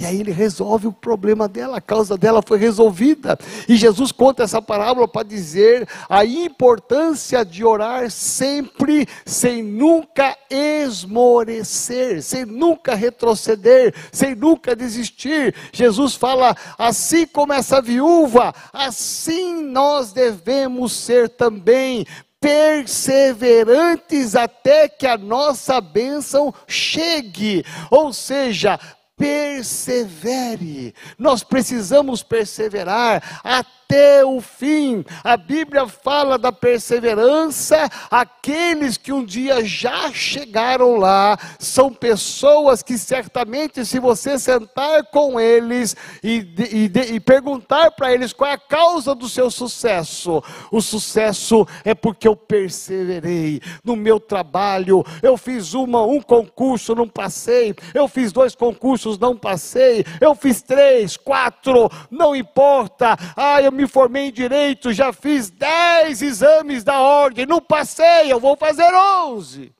E 0.00 0.06
aí 0.06 0.18
ele 0.18 0.32
resolve 0.32 0.86
o 0.86 0.92
problema 0.92 1.46
dela, 1.46 1.76
a 1.76 1.80
causa 1.80 2.16
dela 2.16 2.40
foi 2.40 2.56
resolvida. 2.56 3.38
E 3.68 3.76
Jesus 3.76 4.10
conta 4.10 4.42
essa 4.42 4.62
parábola 4.62 5.06
para 5.06 5.28
dizer 5.28 5.86
a 6.08 6.24
importância 6.24 7.44
de 7.44 7.62
orar 7.62 8.10
sempre, 8.10 9.06
sem 9.26 9.62
nunca 9.62 10.34
esmorecer, 10.48 12.22
sem 12.22 12.46
nunca 12.46 12.94
retroceder, 12.94 13.94
sem 14.10 14.34
nunca 14.34 14.74
desistir. 14.74 15.54
Jesus 15.70 16.14
fala: 16.14 16.56
assim 16.78 17.26
como 17.26 17.52
essa 17.52 17.82
viúva, 17.82 18.54
assim 18.72 19.62
nós 19.62 20.14
devemos 20.14 20.94
ser 20.94 21.28
também 21.28 22.06
perseverantes 22.40 24.34
até 24.34 24.88
que 24.88 25.06
a 25.06 25.18
nossa 25.18 25.78
bênção 25.78 26.54
chegue. 26.66 27.62
Ou 27.90 28.14
seja, 28.14 28.80
persevere. 29.20 30.94
Nós 31.18 31.44
precisamos 31.44 32.22
perseverar 32.22 33.42
até 33.44 34.24
o 34.24 34.40
fim. 34.40 35.04
A 35.22 35.36
Bíblia 35.36 35.86
fala 35.86 36.38
da 36.38 36.50
perseverança. 36.50 37.90
Aqueles 38.10 38.96
que 38.96 39.12
um 39.12 39.22
dia 39.22 39.62
já 39.62 40.10
chegaram 40.10 40.96
lá 40.96 41.36
são 41.58 41.92
pessoas 41.92 42.82
que 42.82 42.96
certamente, 42.96 43.84
se 43.84 43.98
você 43.98 44.38
sentar 44.38 45.04
com 45.06 45.38
eles 45.38 45.94
e, 46.22 46.46
e, 46.72 47.14
e 47.14 47.20
perguntar 47.20 47.90
para 47.90 48.14
eles 48.14 48.32
qual 48.32 48.50
é 48.50 48.54
a 48.54 48.58
causa 48.58 49.14
do 49.14 49.28
seu 49.28 49.50
sucesso, 49.50 50.42
o 50.70 50.80
sucesso 50.80 51.66
é 51.84 51.94
porque 51.94 52.26
eu 52.26 52.36
perseverei 52.36 53.60
no 53.84 53.96
meu 53.96 54.18
trabalho. 54.18 55.04
Eu 55.22 55.36
fiz 55.36 55.74
uma, 55.74 56.02
um 56.02 56.22
concurso, 56.22 56.94
não 56.94 57.08
passei. 57.08 57.74
Eu 57.92 58.08
fiz 58.08 58.32
dois 58.32 58.54
concursos 58.54 59.09
cursos, 59.10 59.18
não 59.18 59.36
passei. 59.36 60.04
Eu 60.20 60.34
fiz 60.34 60.62
três, 60.62 61.16
quatro, 61.16 61.88
não 62.10 62.36
importa. 62.36 63.16
Ah, 63.36 63.60
eu 63.60 63.72
me 63.72 63.86
formei 63.86 64.28
em 64.28 64.32
direito, 64.32 64.92
já 64.92 65.12
fiz 65.12 65.50
dez 65.50 66.22
exames 66.22 66.84
da 66.84 67.00
ordem, 67.00 67.46
não 67.46 67.60
passei, 67.60 68.30
eu 68.30 68.38
vou 68.38 68.56
fazer 68.56 68.92
onze. 68.94 69.74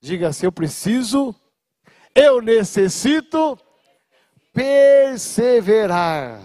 Diga 0.00 0.28
assim: 0.28 0.46
eu 0.46 0.52
preciso, 0.52 1.34
eu 2.14 2.40
necessito 2.40 3.58
perseverar. 4.52 6.40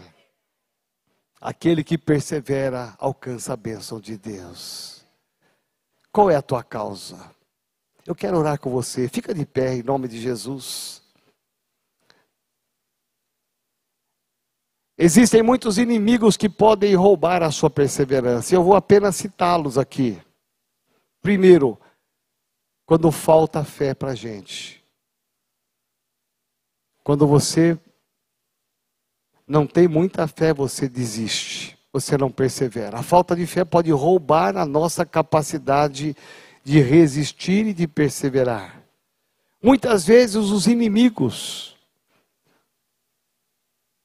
Aquele 1.42 1.86
que 1.86 1.98
persevera 1.98 2.96
alcança 3.00 3.54
a 3.54 3.56
bênção 3.56 3.98
de 3.98 4.18
Deus. 4.18 5.06
Qual 6.12 6.30
é 6.30 6.36
a 6.36 6.42
tua 6.42 6.62
causa? 6.62 7.34
Eu 8.10 8.16
quero 8.16 8.40
orar 8.40 8.60
com 8.60 8.72
você. 8.72 9.08
Fica 9.08 9.36
de 9.36 9.46
pé 9.46 9.76
em 9.76 9.84
nome 9.84 10.08
de 10.08 10.20
Jesus. 10.20 11.04
Existem 14.98 15.44
muitos 15.44 15.78
inimigos 15.78 16.36
que 16.36 16.50
podem 16.50 16.96
roubar 16.96 17.44
a 17.44 17.52
sua 17.52 17.70
perseverança. 17.70 18.56
Eu 18.56 18.64
vou 18.64 18.76
apenas 18.76 19.16
citá-los 19.16 19.78
aqui. 19.78 20.20
Primeiro, 21.22 21.80
quando 22.84 23.12
falta 23.12 23.64
fé 23.64 23.94
para 23.94 24.10
a 24.10 24.16
gente. 24.16 24.84
Quando 27.04 27.28
você 27.28 27.80
não 29.48 29.68
tem 29.68 29.88
muita 29.88 30.28
fé, 30.28 30.52
você 30.52 30.90
desiste. 30.90 31.78
Você 31.94 32.18
não 32.18 32.32
persevera. 32.32 32.98
A 32.98 33.04
falta 33.04 33.36
de 33.36 33.46
fé 33.46 33.64
pode 33.64 33.92
roubar 33.92 34.58
a 34.58 34.66
nossa 34.66 35.06
capacidade 35.06 36.16
de 36.16 36.16
de 36.70 36.82
resistir 36.82 37.66
e 37.66 37.74
de 37.74 37.88
perseverar. 37.88 38.84
Muitas 39.60 40.06
vezes 40.06 40.36
os 40.36 40.68
inimigos, 40.68 41.76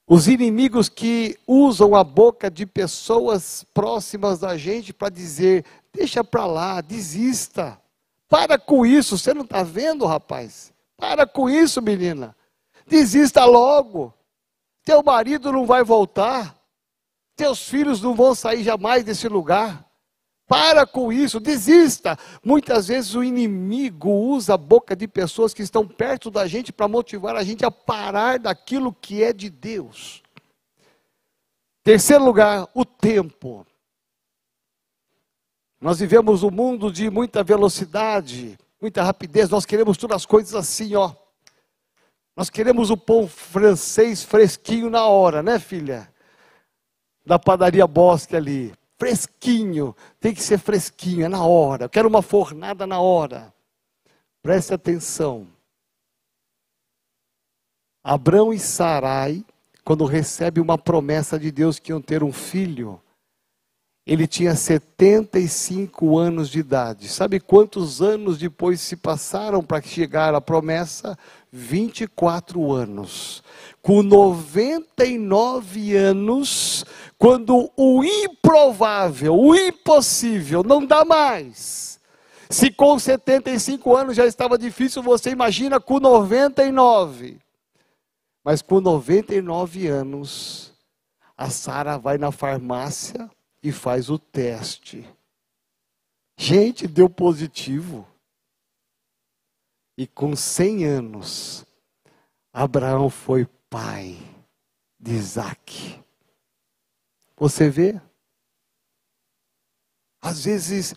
os 0.07 0.29
inimigos 0.29 0.89
que 0.89 1.39
usam 1.47 1.95
a 1.95 2.03
boca 2.03 2.51
de 2.51 2.65
pessoas 2.65 3.67
próximas 3.75 4.39
da 4.39 4.57
gente 4.57 4.95
para 4.95 5.11
dizer: 5.11 5.63
deixa 5.93 6.25
para 6.25 6.47
lá, 6.47 6.81
desista, 6.81 7.79
para 8.31 8.59
com 8.59 8.87
isso, 8.87 9.19
você 9.19 9.35
não 9.35 9.43
está 9.43 9.63
vendo, 9.63 10.07
rapaz? 10.07 10.73
Para 10.97 11.27
com 11.27 11.51
isso, 11.51 11.83
menina, 11.83 12.35
desista 12.87 13.45
logo. 13.45 14.11
Teu 14.87 15.03
marido 15.03 15.53
não 15.53 15.67
vai 15.67 15.85
voltar, 15.85 16.57
teus 17.37 17.69
filhos 17.69 18.01
não 18.01 18.15
vão 18.15 18.35
sair 18.35 18.65
jamais 18.65 19.05
desse 19.05 19.29
lugar. 19.29 19.85
Para 20.47 20.87
com 20.87 21.11
isso, 21.11 21.41
desista. 21.41 22.19
Muitas 22.45 22.89
vezes 22.89 23.15
o 23.15 23.25
inimigo 23.25 24.11
usa 24.11 24.55
a 24.55 24.59
boca 24.59 24.95
de 24.95 25.09
pessoas 25.09 25.55
que 25.55 25.63
estão 25.63 25.87
perto 25.87 26.31
da 26.31 26.47
gente 26.47 26.73
para 26.73 26.87
motivar 26.87 27.35
a 27.35 27.43
gente 27.43 27.65
a 27.65 27.71
parar 27.71 28.39
daquilo 28.39 28.93
que 28.93 29.23
é 29.23 29.33
de 29.33 29.49
Deus. 29.49 30.23
Terceiro 31.83 32.25
lugar, 32.25 32.69
o 32.75 32.85
tempo. 32.85 33.67
Nós 35.81 35.99
vivemos 35.99 36.43
um 36.43 36.51
mundo 36.51 36.93
de 36.93 37.11
muita 37.11 37.43
velocidade, 37.43 38.59
muita 38.81 39.03
rapidez, 39.03 39.49
nós 39.51 39.67
queremos 39.67 39.97
todas 39.97 40.17
as 40.17 40.27
coisas 40.27 40.55
assim, 40.55 40.95
ó. 40.95 41.15
Nós 42.37 42.51
queremos 42.51 42.91
o 42.91 42.97
pão 42.97 43.29
francês 43.29 44.23
fresquinho 44.23 44.91
na 44.91 45.07
hora, 45.07 45.43
né, 45.43 45.59
filha? 45.59 46.13
Da 47.25 47.39
padaria 47.39 47.87
Bosque 47.87 48.35
ali 48.35 48.75
fresquinho, 48.99 49.95
tem 50.21 50.35
que 50.35 50.43
ser 50.43 50.59
fresquinho, 50.59 51.25
é 51.25 51.29
na 51.29 51.45
hora. 51.45 51.85
Eu 51.85 51.91
quero 51.91 52.09
uma 52.09 52.23
fornada 52.23 52.87
na 52.87 53.01
hora. 53.01 53.53
Preste 54.43 54.75
atenção. 54.75 55.47
Abrão 58.03 58.53
e 58.53 58.59
Sarai 58.59 59.45
quando 59.85 60.07
recebe 60.07 60.61
uma 60.61 60.79
promessa 60.79 61.39
de 61.39 61.51
Deus 61.51 61.79
que 61.79 61.93
iam 61.93 62.01
ter 62.01 62.23
um 62.23 62.33
filho, 62.33 62.99
ele 64.07 64.27
tinha 64.27 64.55
75 64.55 66.19
anos 66.19 66.49
de 66.49 66.59
idade. 66.59 67.09
Sabe 67.09 67.41
quantos 67.41 68.03
anos 68.03 68.39
depois 68.39 68.81
se 68.81 68.97
passaram 68.97 69.63
para 69.63 69.83
chegar 69.83 70.35
à 70.35 70.41
promessa? 70.41 71.19
24 71.53 72.73
anos. 72.73 73.43
Com 73.81 74.03
99 74.03 75.95
anos, 75.97 76.85
quando 77.19 77.71
o 77.77 78.05
improvável, 78.05 79.35
o 79.35 79.55
impossível 79.55 80.63
não 80.63 80.85
dá 80.85 81.05
mais. 81.05 82.01
Se 82.51 82.71
com 82.71 82.99
75 82.99 83.97
anos 83.97 84.17
já 84.17 84.27
estava 84.27 84.59
difícil, 84.59 85.03
você 85.03 85.31
imagina 85.31 85.81
com 85.81 85.99
99. 85.99 87.41
Mas 88.45 88.61
com 88.61 88.81
99 88.81 89.87
anos, 89.89 90.75
a 91.37 91.49
Sara 91.49 91.99
vai 91.99 92.19
na 92.19 92.31
farmácia 92.31 93.31
e 93.63 93.73
faz 93.73 94.11
o 94.11 94.19
teste. 94.19 95.09
Gente, 96.37 96.87
deu 96.87 97.09
positivo. 97.09 98.07
E 99.97 100.07
com 100.07 100.37
100 100.37 100.85
anos, 100.85 101.65
Abraão 102.53 103.09
foi 103.09 103.47
pai 103.71 104.19
de 105.01 105.13
Isaac. 105.13 106.04
Você 107.37 107.69
vê? 107.69 108.01
Às 110.23 110.45
vezes, 110.45 110.95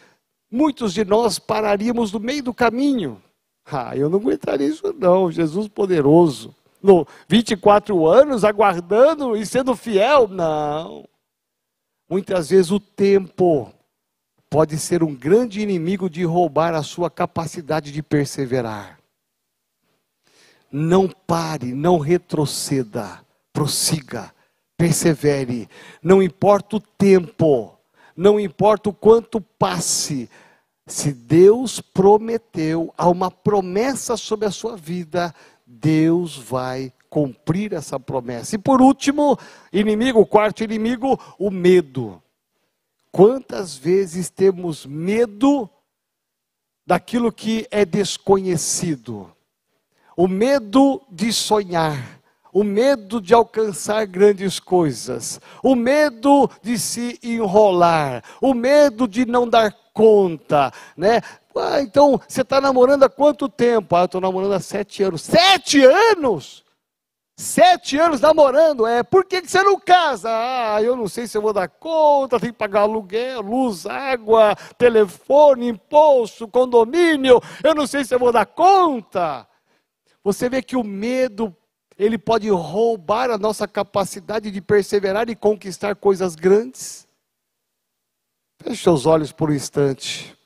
muitos 0.49 0.93
de 0.93 1.03
nós 1.03 1.39
pararíamos 1.39 2.11
no 2.11 2.19
meio 2.19 2.43
do 2.43 2.53
caminho. 2.53 3.21
Ah, 3.65 3.95
eu 3.97 4.09
não 4.09 4.19
aguentaria 4.19 4.67
isso 4.67 4.93
não, 4.93 5.29
Jesus 5.29 5.67
poderoso. 5.67 6.55
No 6.81 7.05
24 7.27 8.07
anos, 8.07 8.45
aguardando 8.45 9.35
e 9.35 9.45
sendo 9.45 9.75
fiel, 9.75 10.27
não. 10.27 11.07
Muitas 12.09 12.49
vezes 12.49 12.71
o 12.71 12.79
tempo 12.79 13.73
pode 14.49 14.77
ser 14.77 15.03
um 15.03 15.13
grande 15.13 15.59
inimigo 15.59 16.09
de 16.09 16.23
roubar 16.23 16.73
a 16.73 16.83
sua 16.83 17.09
capacidade 17.09 17.91
de 17.91 18.01
perseverar. 18.01 18.97
Não 20.71 21.09
pare, 21.09 21.73
não 21.73 21.97
retroceda, 21.97 23.21
prossiga, 23.51 24.33
persevere. 24.77 25.67
Não 26.01 26.21
importa 26.21 26.75
o 26.75 26.79
tempo, 26.79 27.77
não 28.15 28.39
importa 28.39 28.89
o 28.89 28.93
quanto 28.93 29.41
passe, 29.41 30.29
se 30.87 31.11
Deus 31.11 31.81
prometeu, 31.81 32.93
há 32.97 33.09
uma 33.09 33.29
promessa 33.29 34.15
sobre 34.15 34.45
a 34.45 34.51
sua 34.51 34.77
vida, 34.77 35.35
Deus 35.65 36.37
vai 36.37 36.93
cumprir 37.09 37.73
essa 37.73 37.99
promessa. 37.99 38.55
E 38.55 38.57
por 38.57 38.81
último, 38.81 39.37
inimigo, 39.71 40.25
quarto 40.25 40.63
inimigo, 40.63 41.19
o 41.37 41.51
medo. 41.51 42.21
Quantas 43.11 43.75
vezes 43.75 44.29
temos 44.29 44.85
medo 44.85 45.69
daquilo 46.85 47.33
que 47.33 47.67
é 47.69 47.83
desconhecido? 47.83 49.29
O 50.15 50.27
medo 50.27 51.01
de 51.11 51.33
sonhar, 51.33 52.16
o 52.53 52.63
medo 52.63 53.21
de 53.21 53.33
alcançar 53.33 54.05
grandes 54.05 54.59
coisas, 54.59 55.39
o 55.63 55.75
medo 55.75 56.49
de 56.61 56.77
se 56.77 57.19
enrolar, 57.23 58.23
o 58.41 58.53
medo 58.53 59.07
de 59.07 59.25
não 59.25 59.47
dar 59.47 59.73
conta, 59.93 60.71
né? 60.95 61.21
Ah, 61.55 61.81
então, 61.81 62.21
você 62.27 62.41
está 62.41 62.61
namorando 62.61 63.03
há 63.03 63.09
quanto 63.09 63.49
tempo? 63.49 63.95
Ah, 63.95 64.01
eu 64.01 64.05
estou 64.05 64.21
namorando 64.21 64.53
há 64.53 64.59
sete 64.59 65.01
anos. 65.01 65.23
Sete 65.23 65.83
anos? 65.83 66.63
Sete 67.39 67.99
anos 67.99 68.19
namorando, 68.19 68.87
é, 68.87 69.03
por 69.03 69.23
que, 69.23 69.43
que 69.43 69.51
você 69.51 69.61
não 69.61 69.79
casa? 69.79 70.27
Ah, 70.27 70.81
eu 70.81 70.95
não 70.95 71.07
sei 71.07 71.27
se 71.27 71.37
eu 71.37 71.41
vou 71.41 71.53
dar 71.53 71.67
conta, 71.67 72.39
tem 72.39 72.51
que 72.51 72.57
pagar 72.57 72.81
aluguel, 72.81 73.41
luz, 73.41 73.85
água, 73.85 74.55
telefone, 74.75 75.67
imposto, 75.67 76.47
condomínio, 76.47 77.39
eu 77.63 77.75
não 77.75 77.85
sei 77.85 78.03
se 78.03 78.15
eu 78.15 78.17
vou 78.17 78.31
dar 78.31 78.47
conta. 78.47 79.47
Você 80.23 80.49
vê 80.49 80.63
que 80.63 80.75
o 80.75 80.83
medo, 80.83 81.55
ele 81.97 82.17
pode 82.17 82.49
roubar 82.49 83.31
a 83.31 83.37
nossa 83.37 83.67
capacidade 83.67 84.51
de 84.51 84.61
perseverar 84.61 85.29
e 85.29 85.35
conquistar 85.35 85.95
coisas 85.95 86.35
grandes. 86.35 87.07
Feche 88.61 88.83
seus 88.83 89.05
olhos 89.05 89.31
por 89.31 89.49
um 89.49 89.53
instante. 89.53 90.37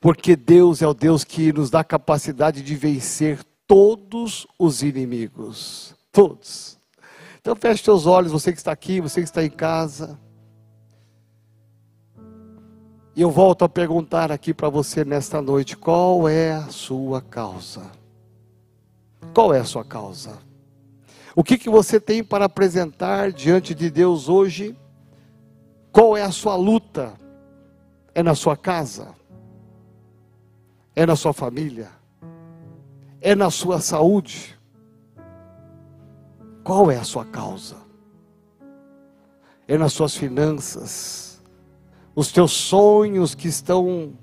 Porque 0.00 0.34
Deus 0.34 0.80
é 0.80 0.86
o 0.86 0.94
Deus 0.94 1.24
que 1.24 1.52
nos 1.52 1.68
dá 1.68 1.84
capacidade 1.84 2.62
de 2.62 2.74
vencer 2.74 3.44
todos 3.66 4.46
os 4.58 4.82
inimigos. 4.82 5.94
Todos. 6.10 6.78
Então 7.40 7.54
feche 7.54 7.84
seus 7.84 8.06
olhos, 8.06 8.32
você 8.32 8.50
que 8.50 8.58
está 8.58 8.72
aqui, 8.72 9.00
você 9.00 9.20
que 9.20 9.28
está 9.28 9.44
em 9.44 9.50
casa. 9.50 10.18
E 13.14 13.20
eu 13.20 13.30
volto 13.30 13.64
a 13.64 13.68
perguntar 13.68 14.32
aqui 14.32 14.54
para 14.54 14.70
você 14.70 15.04
nesta 15.04 15.42
noite: 15.42 15.76
qual 15.76 16.26
é 16.26 16.52
a 16.52 16.68
sua 16.68 17.20
causa? 17.20 17.99
Qual 19.34 19.54
é 19.54 19.60
a 19.60 19.64
sua 19.64 19.84
causa? 19.84 20.38
O 21.34 21.44
que, 21.44 21.56
que 21.56 21.70
você 21.70 22.00
tem 22.00 22.24
para 22.24 22.46
apresentar 22.46 23.32
diante 23.32 23.74
de 23.74 23.90
Deus 23.90 24.28
hoje? 24.28 24.76
Qual 25.92 26.16
é 26.16 26.22
a 26.22 26.30
sua 26.32 26.56
luta? 26.56 27.14
É 28.14 28.22
na 28.22 28.34
sua 28.34 28.56
casa? 28.56 29.14
É 30.94 31.06
na 31.06 31.14
sua 31.14 31.32
família? 31.32 31.88
É 33.20 33.34
na 33.34 33.50
sua 33.50 33.80
saúde? 33.80 34.58
Qual 36.64 36.90
é 36.90 36.96
a 36.96 37.04
sua 37.04 37.24
causa? 37.24 37.76
É 39.68 39.78
nas 39.78 39.92
suas 39.92 40.16
finanças? 40.16 41.40
Os 42.14 42.32
teus 42.32 42.50
sonhos 42.52 43.34
que 43.34 43.46
estão 43.46 44.14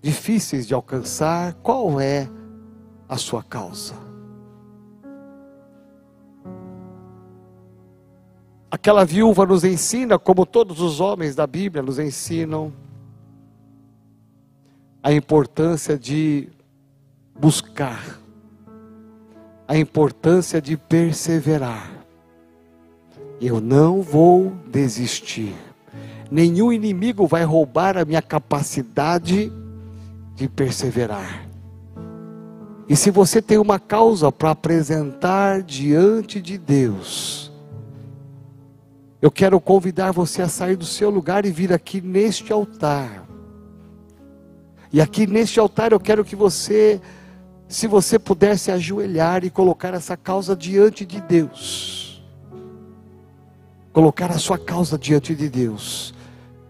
difíceis 0.00 0.66
de 0.66 0.72
alcançar? 0.72 1.54
Qual 1.62 2.00
é 2.00 2.28
a 3.08 3.18
sua 3.18 3.42
causa? 3.42 4.11
Aquela 8.72 9.04
viúva 9.04 9.44
nos 9.44 9.64
ensina, 9.64 10.18
como 10.18 10.46
todos 10.46 10.80
os 10.80 10.98
homens 10.98 11.34
da 11.34 11.46
Bíblia 11.46 11.82
nos 11.82 11.98
ensinam, 11.98 12.72
a 15.02 15.12
importância 15.12 15.98
de 15.98 16.48
buscar, 17.38 18.18
a 19.68 19.76
importância 19.76 20.58
de 20.58 20.74
perseverar. 20.78 21.92
Eu 23.38 23.60
não 23.60 24.00
vou 24.00 24.54
desistir. 24.68 25.54
Nenhum 26.30 26.72
inimigo 26.72 27.26
vai 27.26 27.44
roubar 27.44 27.98
a 27.98 28.06
minha 28.06 28.22
capacidade 28.22 29.52
de 30.34 30.48
perseverar. 30.48 31.46
E 32.88 32.96
se 32.96 33.10
você 33.10 33.42
tem 33.42 33.58
uma 33.58 33.78
causa 33.78 34.32
para 34.32 34.52
apresentar 34.52 35.62
diante 35.62 36.40
de 36.40 36.56
Deus, 36.56 37.51
eu 39.22 39.30
quero 39.30 39.60
convidar 39.60 40.10
você 40.10 40.42
a 40.42 40.48
sair 40.48 40.74
do 40.74 40.84
seu 40.84 41.08
lugar 41.08 41.46
e 41.46 41.52
vir 41.52 41.72
aqui 41.72 42.00
neste 42.00 42.52
altar. 42.52 43.24
E 44.92 45.00
aqui 45.00 45.28
neste 45.28 45.60
altar 45.60 45.92
eu 45.92 46.00
quero 46.00 46.24
que 46.24 46.34
você 46.34 47.00
se 47.68 47.86
você 47.86 48.18
pudesse 48.18 48.70
ajoelhar 48.70 49.44
e 49.44 49.50
colocar 49.50 49.94
essa 49.94 50.14
causa 50.14 50.54
diante 50.54 51.06
de 51.06 51.22
Deus, 51.22 52.22
colocar 53.94 54.30
a 54.30 54.38
sua 54.38 54.58
causa 54.58 54.98
diante 54.98 55.34
de 55.34 55.48
Deus, 55.48 56.12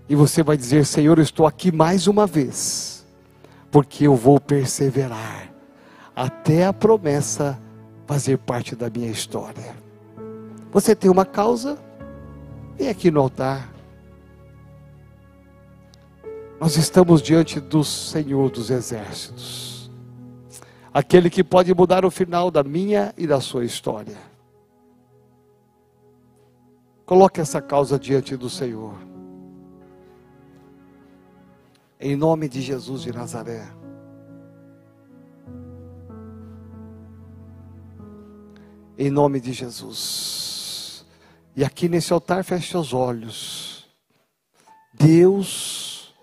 e 0.09 0.15
você 0.15 0.45
vai 0.45 0.57
dizer: 0.57 0.85
Senhor, 0.85 1.19
eu 1.19 1.25
estou 1.25 1.45
aqui 1.45 1.73
mais 1.73 2.07
uma 2.07 2.25
vez, 2.25 3.05
porque 3.71 4.07
eu 4.07 4.15
vou 4.15 4.39
perseverar 4.39 5.53
até 6.15 6.67
a 6.67 6.73
promessa 6.73 7.59
fazer 8.07 8.39
parte 8.39 8.77
da 8.77 8.89
minha 8.89 9.11
história. 9.11 9.75
Você 10.71 10.95
tem 10.95 11.11
uma 11.11 11.25
causa? 11.25 11.79
Vem 12.77 12.89
aqui 12.89 13.11
no 13.11 13.21
altar. 13.21 13.73
Nós 16.61 16.77
estamos 16.77 17.21
diante 17.21 17.61
do 17.61 17.83
Senhor 17.83 18.51
dos 18.51 18.71
Exércitos 18.71 19.73
aquele 20.93 21.31
que 21.31 21.43
pode 21.43 21.75
mudar 21.75 22.05
o 22.05 22.11
final 22.11 22.51
da 22.51 22.63
minha 22.63 23.15
e 23.17 23.27
da 23.27 23.41
sua 23.41 23.65
história. 23.65 24.19
Coloque 27.07 27.41
essa 27.41 27.61
causa 27.61 27.99
diante 27.99 28.37
do 28.37 28.51
Senhor. 28.51 28.95
Em 31.99 32.17
nome 32.17 32.49
de 32.49 32.61
Jesus 32.61 33.03
de 33.03 33.13
Nazaré. 33.13 33.67
Em 38.99 39.11
nome 39.11 39.41
de 39.41 39.53
Jesus. 39.53 40.52
E 41.55 41.65
aqui 41.65 41.89
nesse 41.89 42.13
altar, 42.13 42.43
feche 42.45 42.71
seus 42.71 42.95
olhos. 42.95 43.91
Deus 44.95 46.15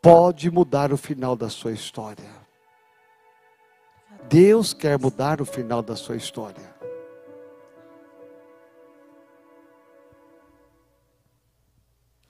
pode 0.00 0.50
mudar 0.50 0.92
o 0.92 0.96
final 0.96 1.36
da 1.36 1.50
sua 1.50 1.72
história. 1.72 2.30
Deus 4.28 4.72
quer 4.72 4.98
mudar 4.98 5.40
o 5.40 5.44
final 5.44 5.82
da 5.82 5.96
sua 5.96 6.16
história. 6.16 6.74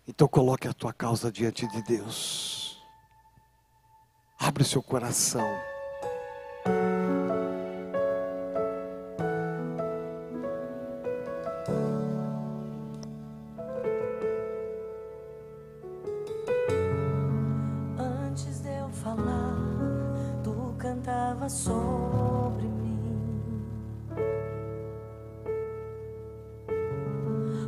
Então 0.09 0.27
coloque 0.27 0.67
a 0.67 0.73
tua 0.73 0.93
causa 0.93 1.31
diante 1.31 1.69
de 1.69 1.83
Deus. 1.83 2.83
Abre 4.39 4.63
o 4.63 4.67
seu 4.67 4.83
coração. 4.83 5.70
cantava 21.01 21.49
sobre 21.49 22.67
mim. 22.67 23.65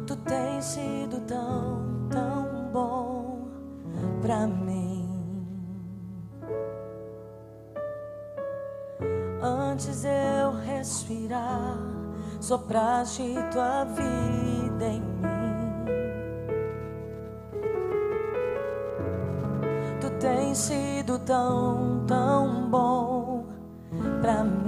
Tu 0.07 0.17
tens 0.17 0.65
sido 0.65 1.21
tão, 1.27 2.09
tão 2.11 2.71
bom 2.73 3.49
pra 4.21 4.47
mim. 4.47 5.09
Antes 9.41 10.05
eu 10.05 10.53
respirar, 10.65 11.79
sopraste 12.39 13.35
tua 13.51 13.85
vida 13.85 14.85
em 14.85 15.01
mim. 15.01 15.13
Tu 20.01 20.11
tens 20.21 20.59
sido 20.59 21.19
tão, 21.21 22.05
tão 22.07 22.69
bom 22.69 23.22
trampa. 24.23 24.62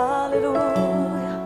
Aleluia. 0.00 1.40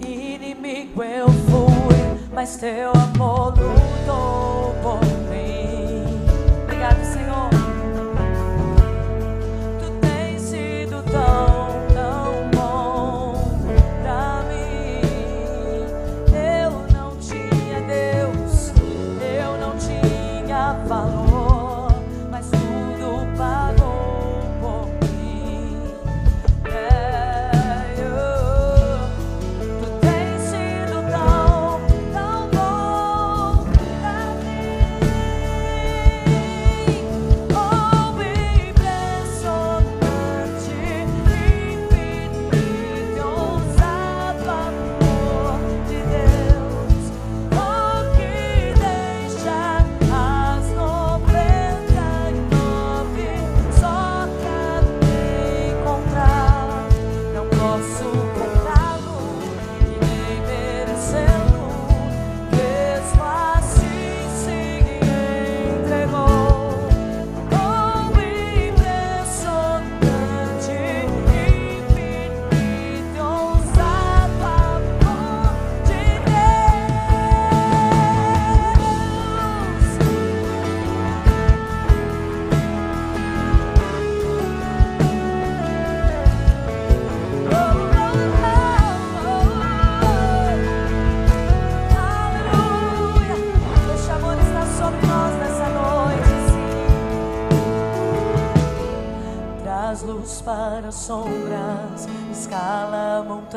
Inimigo 0.00 1.04
eu 1.04 1.28
fui, 1.28 2.28
mas 2.34 2.56
teu 2.56 3.01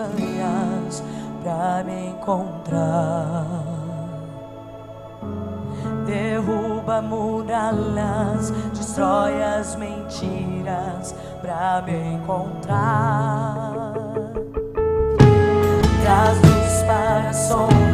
montanhas 0.05 1.03
para 1.43 1.83
me 1.83 2.07
encontrar. 2.09 3.45
Derruba 6.05 7.01
muralhas, 7.01 8.51
destrói 8.73 9.41
as 9.43 9.75
mentiras 9.75 11.15
para 11.41 11.81
me 11.81 12.15
encontrar. 12.15 13.93
Traz 16.03 16.37
luz 16.41 16.83
para 16.87 17.29
a 17.29 17.33
sombra. 17.33 17.84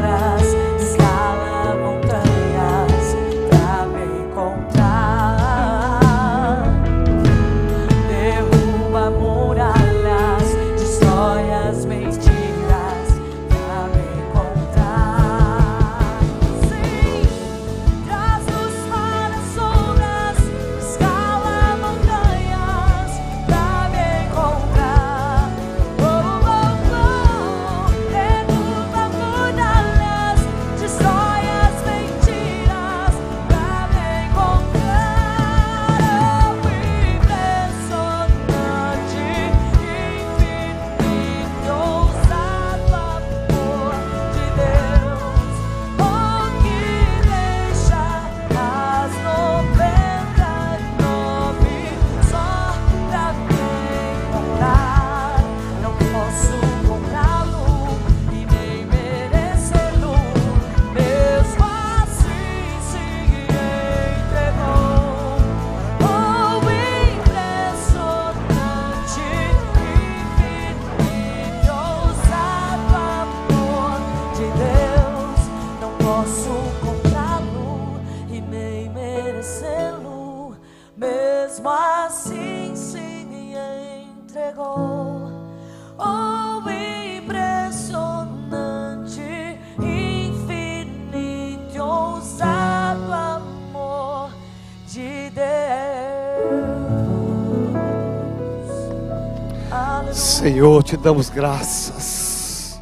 Senhor, 100.41 100.81
te 100.81 100.97
damos 100.97 101.29
graças. 101.29 102.81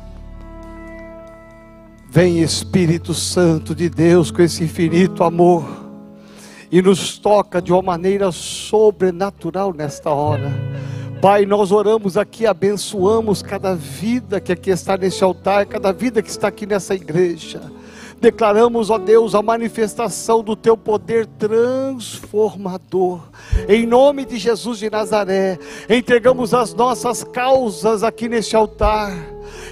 Vem 2.10 2.40
Espírito 2.40 3.14
Santo 3.14 3.76
de 3.76 3.90
Deus 3.90 4.32
com 4.32 4.42
esse 4.42 4.64
infinito 4.64 5.26
amor 5.26 5.68
e 6.72 6.82
nos 6.82 7.18
toca 7.18 7.62
de 7.62 7.74
uma 7.74 7.82
maneira 7.82 8.32
sobrenatural 8.32 9.74
nesta 9.74 10.10
hora. 10.10 10.54
Pai, 11.22 11.46
nós 11.46 11.74
oramos 11.74 12.16
aqui, 12.16 12.48
abençoamos 12.48 13.42
cada 13.42 13.76
vida 13.76 14.40
que 14.40 14.54
aqui 14.54 14.70
está 14.70 14.96
nesse 14.96 15.22
altar, 15.22 15.66
cada 15.66 15.92
vida 15.92 16.22
que 16.22 16.30
está 16.30 16.48
aqui 16.48 16.66
nessa 16.66 16.96
igreja. 16.96 17.62
Declaramos, 18.22 18.90
ó 18.90 18.98
Deus, 18.98 19.34
a 19.34 19.42
manifestação 19.42 20.44
do 20.44 20.56
teu 20.56 20.76
poder 20.76 21.26
transformador. 21.26 23.22
Em 23.68 23.86
nome 23.86 24.26
de 24.26 24.38
Jesus 24.38 24.80
de 24.80 24.90
Nazaré, 24.90 25.58
entregamos 25.90 26.54
as 26.54 26.74
nossas 26.74 27.24
causas 27.24 28.04
aqui 28.04 28.28
neste 28.28 28.56
altar 28.56 29.14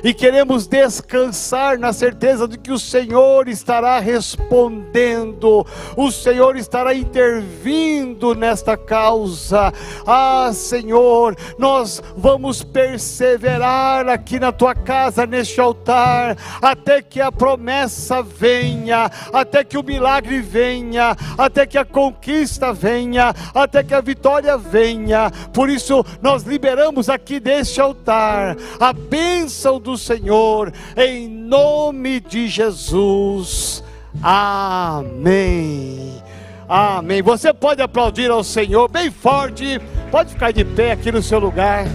e 0.04 0.14
queremos 0.14 0.68
descansar 0.68 1.78
na 1.78 1.92
certeza 1.94 2.48
de 2.48 2.58
que 2.58 2.72
o 2.72 2.80
Senhor 2.80 3.48
estará 3.48 4.00
respondendo, 4.00 5.66
o 5.96 6.12
Senhor 6.12 6.56
estará 6.56 6.94
intervindo 6.94 8.36
nesta 8.36 8.78
causa. 8.78 9.74
Ah, 10.06 10.52
Senhor, 10.54 11.36
nós 11.58 12.02
vamos 12.16 12.64
perseverar 12.64 14.08
aqui 14.08 14.40
na 14.40 14.52
tua 14.52 14.76
casa, 14.76 15.26
neste 15.26 15.60
altar, 15.60 16.38
até 16.62 17.02
que 17.02 17.20
a 17.20 17.32
promessa 17.32 18.22
venha, 18.22 19.10
até 19.34 19.64
que 19.64 19.78
o 19.78 19.84
milagre 19.84 20.40
venha, 20.42 21.16
até 21.38 21.66
que 21.66 21.78
a 21.78 21.86
conquista 21.86 22.72
venha, 22.74 23.34
até 23.54 23.84
que 23.84 23.94
a 23.94 24.02
vitória 24.02 24.58
venha. 24.58 25.32
Por 25.54 25.70
isso, 25.70 26.04
nós 26.22 26.44
liberamos 26.44 27.10
aqui 27.10 27.40
deste 27.40 27.82
altar 27.82 28.56
a 28.80 28.94
bênção 28.94 29.67
do 29.74 29.98
Senhor, 29.98 30.72
em 30.96 31.28
nome 31.28 32.22
de 32.22 32.48
Jesus. 32.48 33.84
Amém. 34.24 36.24
Amém. 36.68 37.22
Você 37.22 37.54
pode 37.54 37.82
aplaudir 37.82 38.32
ao 38.32 38.44
Senhor 38.44 38.90
bem 38.90 39.12
forte. 39.12 39.80
Pode 40.10 40.32
ficar 40.32 40.52
de 40.52 40.64
pé 40.64 40.94
aqui 40.94 41.12
no 41.12 41.22
seu 41.22 41.40
lugar. 41.40 41.86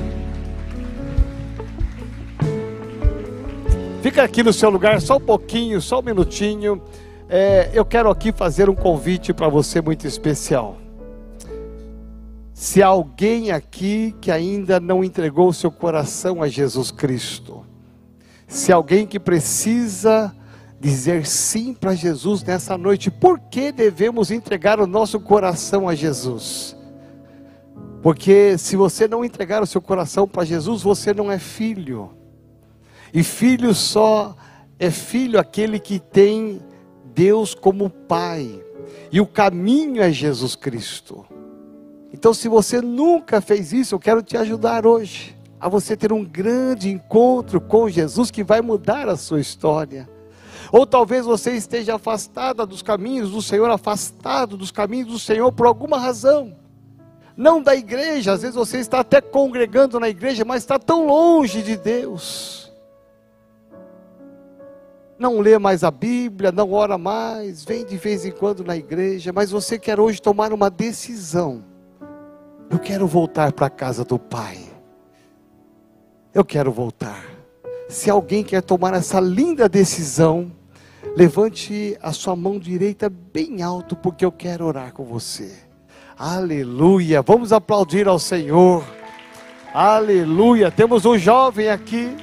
Fica 4.02 4.22
aqui 4.22 4.42
no 4.42 4.52
seu 4.52 4.68
lugar 4.68 5.00
só 5.00 5.16
um 5.16 5.20
pouquinho, 5.20 5.80
só 5.80 6.00
um 6.00 6.02
minutinho. 6.02 6.82
É, 7.28 7.70
eu 7.72 7.84
quero 7.84 8.10
aqui 8.10 8.32
fazer 8.32 8.68
um 8.68 8.74
convite 8.74 9.32
para 9.32 9.48
você 9.48 9.80
muito 9.80 10.06
especial. 10.06 10.81
Se 12.62 12.80
alguém 12.80 13.50
aqui 13.50 14.14
que 14.20 14.30
ainda 14.30 14.78
não 14.78 15.02
entregou 15.02 15.48
o 15.48 15.52
seu 15.52 15.68
coração 15.68 16.40
a 16.40 16.46
Jesus 16.46 16.92
Cristo, 16.92 17.66
se 18.46 18.70
alguém 18.70 19.04
que 19.04 19.18
precisa 19.18 20.32
dizer 20.78 21.26
sim 21.26 21.74
para 21.74 21.92
Jesus 21.92 22.44
nessa 22.44 22.78
noite, 22.78 23.10
por 23.10 23.40
que 23.40 23.72
devemos 23.72 24.30
entregar 24.30 24.78
o 24.78 24.86
nosso 24.86 25.18
coração 25.18 25.88
a 25.88 25.94
Jesus? 25.96 26.76
Porque 28.00 28.56
se 28.56 28.76
você 28.76 29.08
não 29.08 29.24
entregar 29.24 29.60
o 29.60 29.66
seu 29.66 29.82
coração 29.82 30.28
para 30.28 30.44
Jesus, 30.44 30.82
você 30.82 31.12
não 31.12 31.32
é 31.32 31.40
filho. 31.40 32.10
E 33.12 33.24
filho 33.24 33.74
só 33.74 34.36
é 34.78 34.88
filho 34.88 35.36
aquele 35.40 35.80
que 35.80 35.98
tem 35.98 36.62
Deus 37.12 37.56
como 37.56 37.90
Pai. 37.90 38.64
E 39.10 39.20
o 39.20 39.26
caminho 39.26 40.00
é 40.00 40.12
Jesus 40.12 40.54
Cristo. 40.54 41.26
Então, 42.12 42.34
se 42.34 42.48
você 42.48 42.80
nunca 42.80 43.40
fez 43.40 43.72
isso, 43.72 43.94
eu 43.94 43.98
quero 43.98 44.22
te 44.22 44.36
ajudar 44.36 44.86
hoje 44.86 45.36
a 45.58 45.68
você 45.68 45.96
ter 45.96 46.12
um 46.12 46.24
grande 46.24 46.90
encontro 46.90 47.60
com 47.60 47.88
Jesus 47.88 48.30
que 48.30 48.44
vai 48.44 48.60
mudar 48.60 49.08
a 49.08 49.16
sua 49.16 49.40
história. 49.40 50.08
Ou 50.70 50.86
talvez 50.86 51.24
você 51.24 51.52
esteja 51.52 51.94
afastada 51.94 52.66
dos 52.66 52.82
caminhos 52.82 53.30
do 53.30 53.40
Senhor, 53.40 53.70
afastado 53.70 54.56
dos 54.56 54.70
caminhos 54.70 55.08
do 55.08 55.18
Senhor 55.18 55.50
por 55.52 55.66
alguma 55.66 55.98
razão. 55.98 56.56
Não 57.36 57.62
da 57.62 57.74
igreja, 57.74 58.32
às 58.32 58.42
vezes 58.42 58.56
você 58.56 58.78
está 58.78 59.00
até 59.00 59.20
congregando 59.20 59.98
na 59.98 60.08
igreja, 60.08 60.44
mas 60.44 60.62
está 60.62 60.78
tão 60.78 61.06
longe 61.06 61.62
de 61.62 61.76
Deus. 61.76 62.70
Não 65.18 65.40
lê 65.40 65.58
mais 65.58 65.84
a 65.84 65.90
Bíblia, 65.90 66.50
não 66.50 66.72
ora 66.72 66.98
mais, 66.98 67.64
vem 67.64 67.86
de 67.86 67.96
vez 67.96 68.24
em 68.24 68.32
quando 68.32 68.64
na 68.64 68.76
igreja, 68.76 69.32
mas 69.32 69.50
você 69.50 69.78
quer 69.78 70.00
hoje 70.00 70.20
tomar 70.20 70.52
uma 70.52 70.68
decisão. 70.68 71.71
Eu 72.72 72.78
quero 72.78 73.06
voltar 73.06 73.52
para 73.52 73.66
a 73.66 73.70
casa 73.70 74.02
do 74.02 74.18
Pai. 74.18 74.58
Eu 76.32 76.42
quero 76.42 76.72
voltar. 76.72 77.22
Se 77.86 78.08
alguém 78.08 78.42
quer 78.42 78.62
tomar 78.62 78.94
essa 78.94 79.20
linda 79.20 79.68
decisão, 79.68 80.50
levante 81.14 81.98
a 82.00 82.14
sua 82.14 82.34
mão 82.34 82.58
direita 82.58 83.10
bem 83.10 83.60
alto, 83.60 83.94
porque 83.94 84.24
eu 84.24 84.32
quero 84.32 84.64
orar 84.64 84.94
com 84.94 85.04
você. 85.04 85.52
Aleluia! 86.18 87.20
Vamos 87.20 87.52
aplaudir 87.52 88.08
ao 88.08 88.18
Senhor. 88.18 88.82
Aleluia! 89.74 90.70
Temos 90.70 91.04
um 91.04 91.18
jovem 91.18 91.68
aqui. 91.68 92.16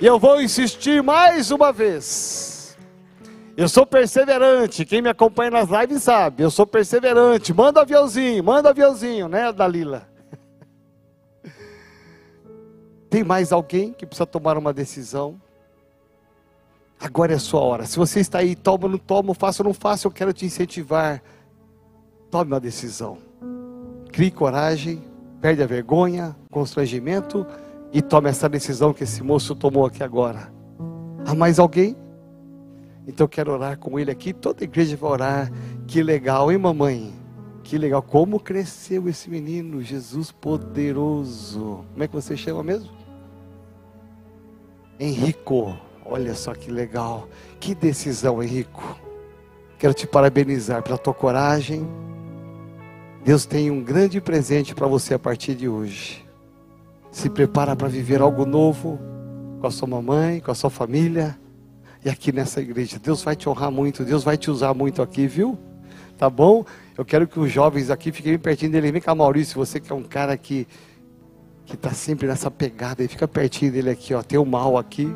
E 0.00 0.06
eu 0.06 0.18
vou 0.18 0.42
insistir 0.42 1.04
mais 1.04 1.52
uma 1.52 1.72
vez. 1.72 2.51
Eu 3.56 3.68
sou 3.68 3.84
perseverante. 3.84 4.84
Quem 4.84 5.02
me 5.02 5.08
acompanha 5.08 5.50
nas 5.50 5.68
lives 5.68 6.02
sabe. 6.02 6.42
Eu 6.42 6.50
sou 6.50 6.66
perseverante. 6.66 7.52
Manda 7.52 7.82
aviãozinho, 7.82 8.42
manda 8.42 8.70
aviãozinho, 8.70 9.28
né, 9.28 9.52
Dalila? 9.52 10.08
Tem 13.10 13.22
mais 13.22 13.52
alguém 13.52 13.92
que 13.92 14.06
precisa 14.06 14.26
tomar 14.26 14.56
uma 14.56 14.72
decisão? 14.72 15.40
Agora 16.98 17.32
é 17.32 17.36
a 17.36 17.40
sua 17.40 17.60
hora. 17.60 17.84
Se 17.84 17.98
você 17.98 18.20
está 18.20 18.38
aí, 18.38 18.54
toma, 18.54 18.88
não 18.88 18.98
toma, 18.98 19.34
faça 19.34 19.62
ou 19.62 19.66
não 19.66 19.74
faça, 19.74 20.06
eu 20.06 20.10
quero 20.10 20.32
te 20.32 20.46
incentivar. 20.46 21.22
Tome 22.30 22.52
uma 22.52 22.60
decisão. 22.60 23.18
Crie 24.12 24.30
coragem, 24.30 25.02
perde 25.40 25.62
a 25.62 25.66
vergonha, 25.66 26.36
constrangimento 26.50 27.46
e 27.92 28.00
tome 28.00 28.30
essa 28.30 28.48
decisão 28.48 28.94
que 28.94 29.02
esse 29.02 29.22
moço 29.22 29.54
tomou 29.54 29.84
aqui 29.84 30.02
agora. 30.02 30.50
Há 31.26 31.34
mais 31.34 31.58
alguém? 31.58 31.96
Então 33.06 33.24
eu 33.24 33.28
quero 33.28 33.52
orar 33.52 33.78
com 33.78 33.98
ele 33.98 34.10
aqui. 34.10 34.32
Toda 34.32 34.62
a 34.62 34.64
igreja 34.64 34.96
vai 34.96 35.10
orar. 35.10 35.52
Que 35.86 36.02
legal, 36.02 36.50
hein, 36.50 36.58
mamãe? 36.58 37.12
Que 37.64 37.76
legal. 37.76 38.02
Como 38.02 38.38
cresceu 38.38 39.08
esse 39.08 39.28
menino, 39.28 39.82
Jesus 39.82 40.30
poderoso. 40.30 41.84
Como 41.92 42.02
é 42.02 42.08
que 42.08 42.14
você 42.14 42.36
chama 42.36 42.62
mesmo? 42.62 42.90
Henrico, 45.00 45.76
olha 46.04 46.34
só 46.34 46.54
que 46.54 46.70
legal, 46.70 47.28
que 47.58 47.74
decisão, 47.74 48.42
Henrico. 48.42 49.00
Quero 49.78 49.94
te 49.94 50.06
parabenizar 50.06 50.82
pela 50.82 50.96
tua 50.96 51.14
coragem. 51.14 51.84
Deus 53.24 53.46
tem 53.46 53.70
um 53.70 53.82
grande 53.82 54.20
presente 54.20 54.74
para 54.74 54.86
você 54.86 55.14
a 55.14 55.18
partir 55.18 55.56
de 55.56 55.68
hoje. 55.68 56.24
Se 57.10 57.28
prepara 57.28 57.74
para 57.74 57.88
viver 57.88 58.20
algo 58.20 58.46
novo 58.46 58.98
com 59.60 59.66
a 59.66 59.70
sua 59.70 59.88
mamãe, 59.88 60.40
com 60.40 60.52
a 60.52 60.54
sua 60.54 60.70
família 60.70 61.36
e 62.04 62.08
aqui 62.08 62.32
nessa 62.32 62.60
igreja. 62.60 62.98
Deus 62.98 63.22
vai 63.22 63.36
te 63.36 63.48
honrar 63.48 63.70
muito, 63.70 64.04
Deus 64.04 64.24
vai 64.24 64.36
te 64.36 64.50
usar 64.50 64.74
muito 64.74 65.02
aqui, 65.02 65.26
viu? 65.26 65.58
Tá 66.18 66.28
bom? 66.28 66.64
Eu 66.96 67.04
quero 67.04 67.26
que 67.26 67.38
os 67.38 67.50
jovens 67.50 67.90
aqui 67.90 68.12
fiquem 68.12 68.38
pertinho 68.38 68.72
dele. 68.72 68.92
Vem 68.92 69.00
cá, 69.00 69.14
Maurício, 69.14 69.56
você 69.56 69.80
que 69.80 69.90
é 69.90 69.94
um 69.94 70.02
cara 70.02 70.36
que 70.36 70.66
que 71.64 71.76
está 71.76 71.90
sempre 71.90 72.26
nessa 72.26 72.50
pegada, 72.50 73.02
e 73.02 73.08
fica 73.08 73.26
pertinho 73.26 73.72
dele 73.72 73.90
aqui, 73.90 74.12
ó, 74.12 74.22
tem 74.22 74.38
o 74.38 74.44
mal 74.44 74.76
aqui. 74.76 75.08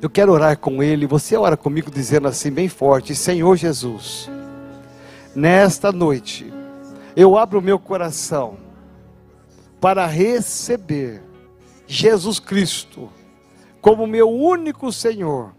Eu 0.00 0.10
quero 0.10 0.32
orar 0.32 0.58
com 0.58 0.82
ele, 0.82 1.06
você 1.06 1.36
ora 1.36 1.56
comigo 1.56 1.90
dizendo 1.90 2.26
assim 2.26 2.50
bem 2.50 2.68
forte: 2.68 3.14
Senhor 3.14 3.56
Jesus, 3.56 4.28
nesta 5.34 5.92
noite 5.92 6.52
eu 7.14 7.36
abro 7.36 7.62
meu 7.62 7.78
coração 7.78 8.56
para 9.80 10.06
receber 10.06 11.22
Jesus 11.86 12.40
Cristo 12.40 13.10
como 13.82 14.06
meu 14.06 14.30
único 14.30 14.92
Senhor 14.92 15.52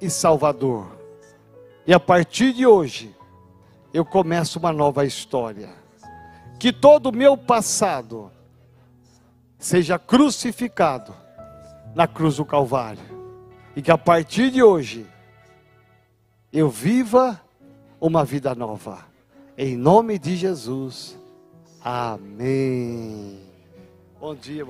e 0.00 0.10
Salvador. 0.10 0.86
E 1.86 1.94
a 1.94 1.98
partir 1.98 2.52
de 2.52 2.66
hoje, 2.66 3.16
eu 3.92 4.04
começo 4.04 4.58
uma 4.58 4.70
nova 4.70 5.06
história. 5.06 5.70
Que 6.60 6.70
todo 6.70 7.06
o 7.06 7.12
meu 7.12 7.38
passado 7.38 8.30
seja 9.58 9.98
crucificado 9.98 11.14
na 11.94 12.06
cruz 12.06 12.36
do 12.36 12.44
Calvário. 12.44 13.02
E 13.74 13.80
que 13.80 13.90
a 13.90 13.96
partir 13.96 14.50
de 14.50 14.62
hoje 14.62 15.06
eu 16.52 16.68
viva 16.68 17.40
uma 17.98 18.26
vida 18.26 18.54
nova. 18.54 19.06
Em 19.56 19.74
nome 19.74 20.18
de 20.18 20.36
Jesus. 20.36 21.18
Amém. 21.80 23.40
Bom 24.20 24.34
dia. 24.34 24.66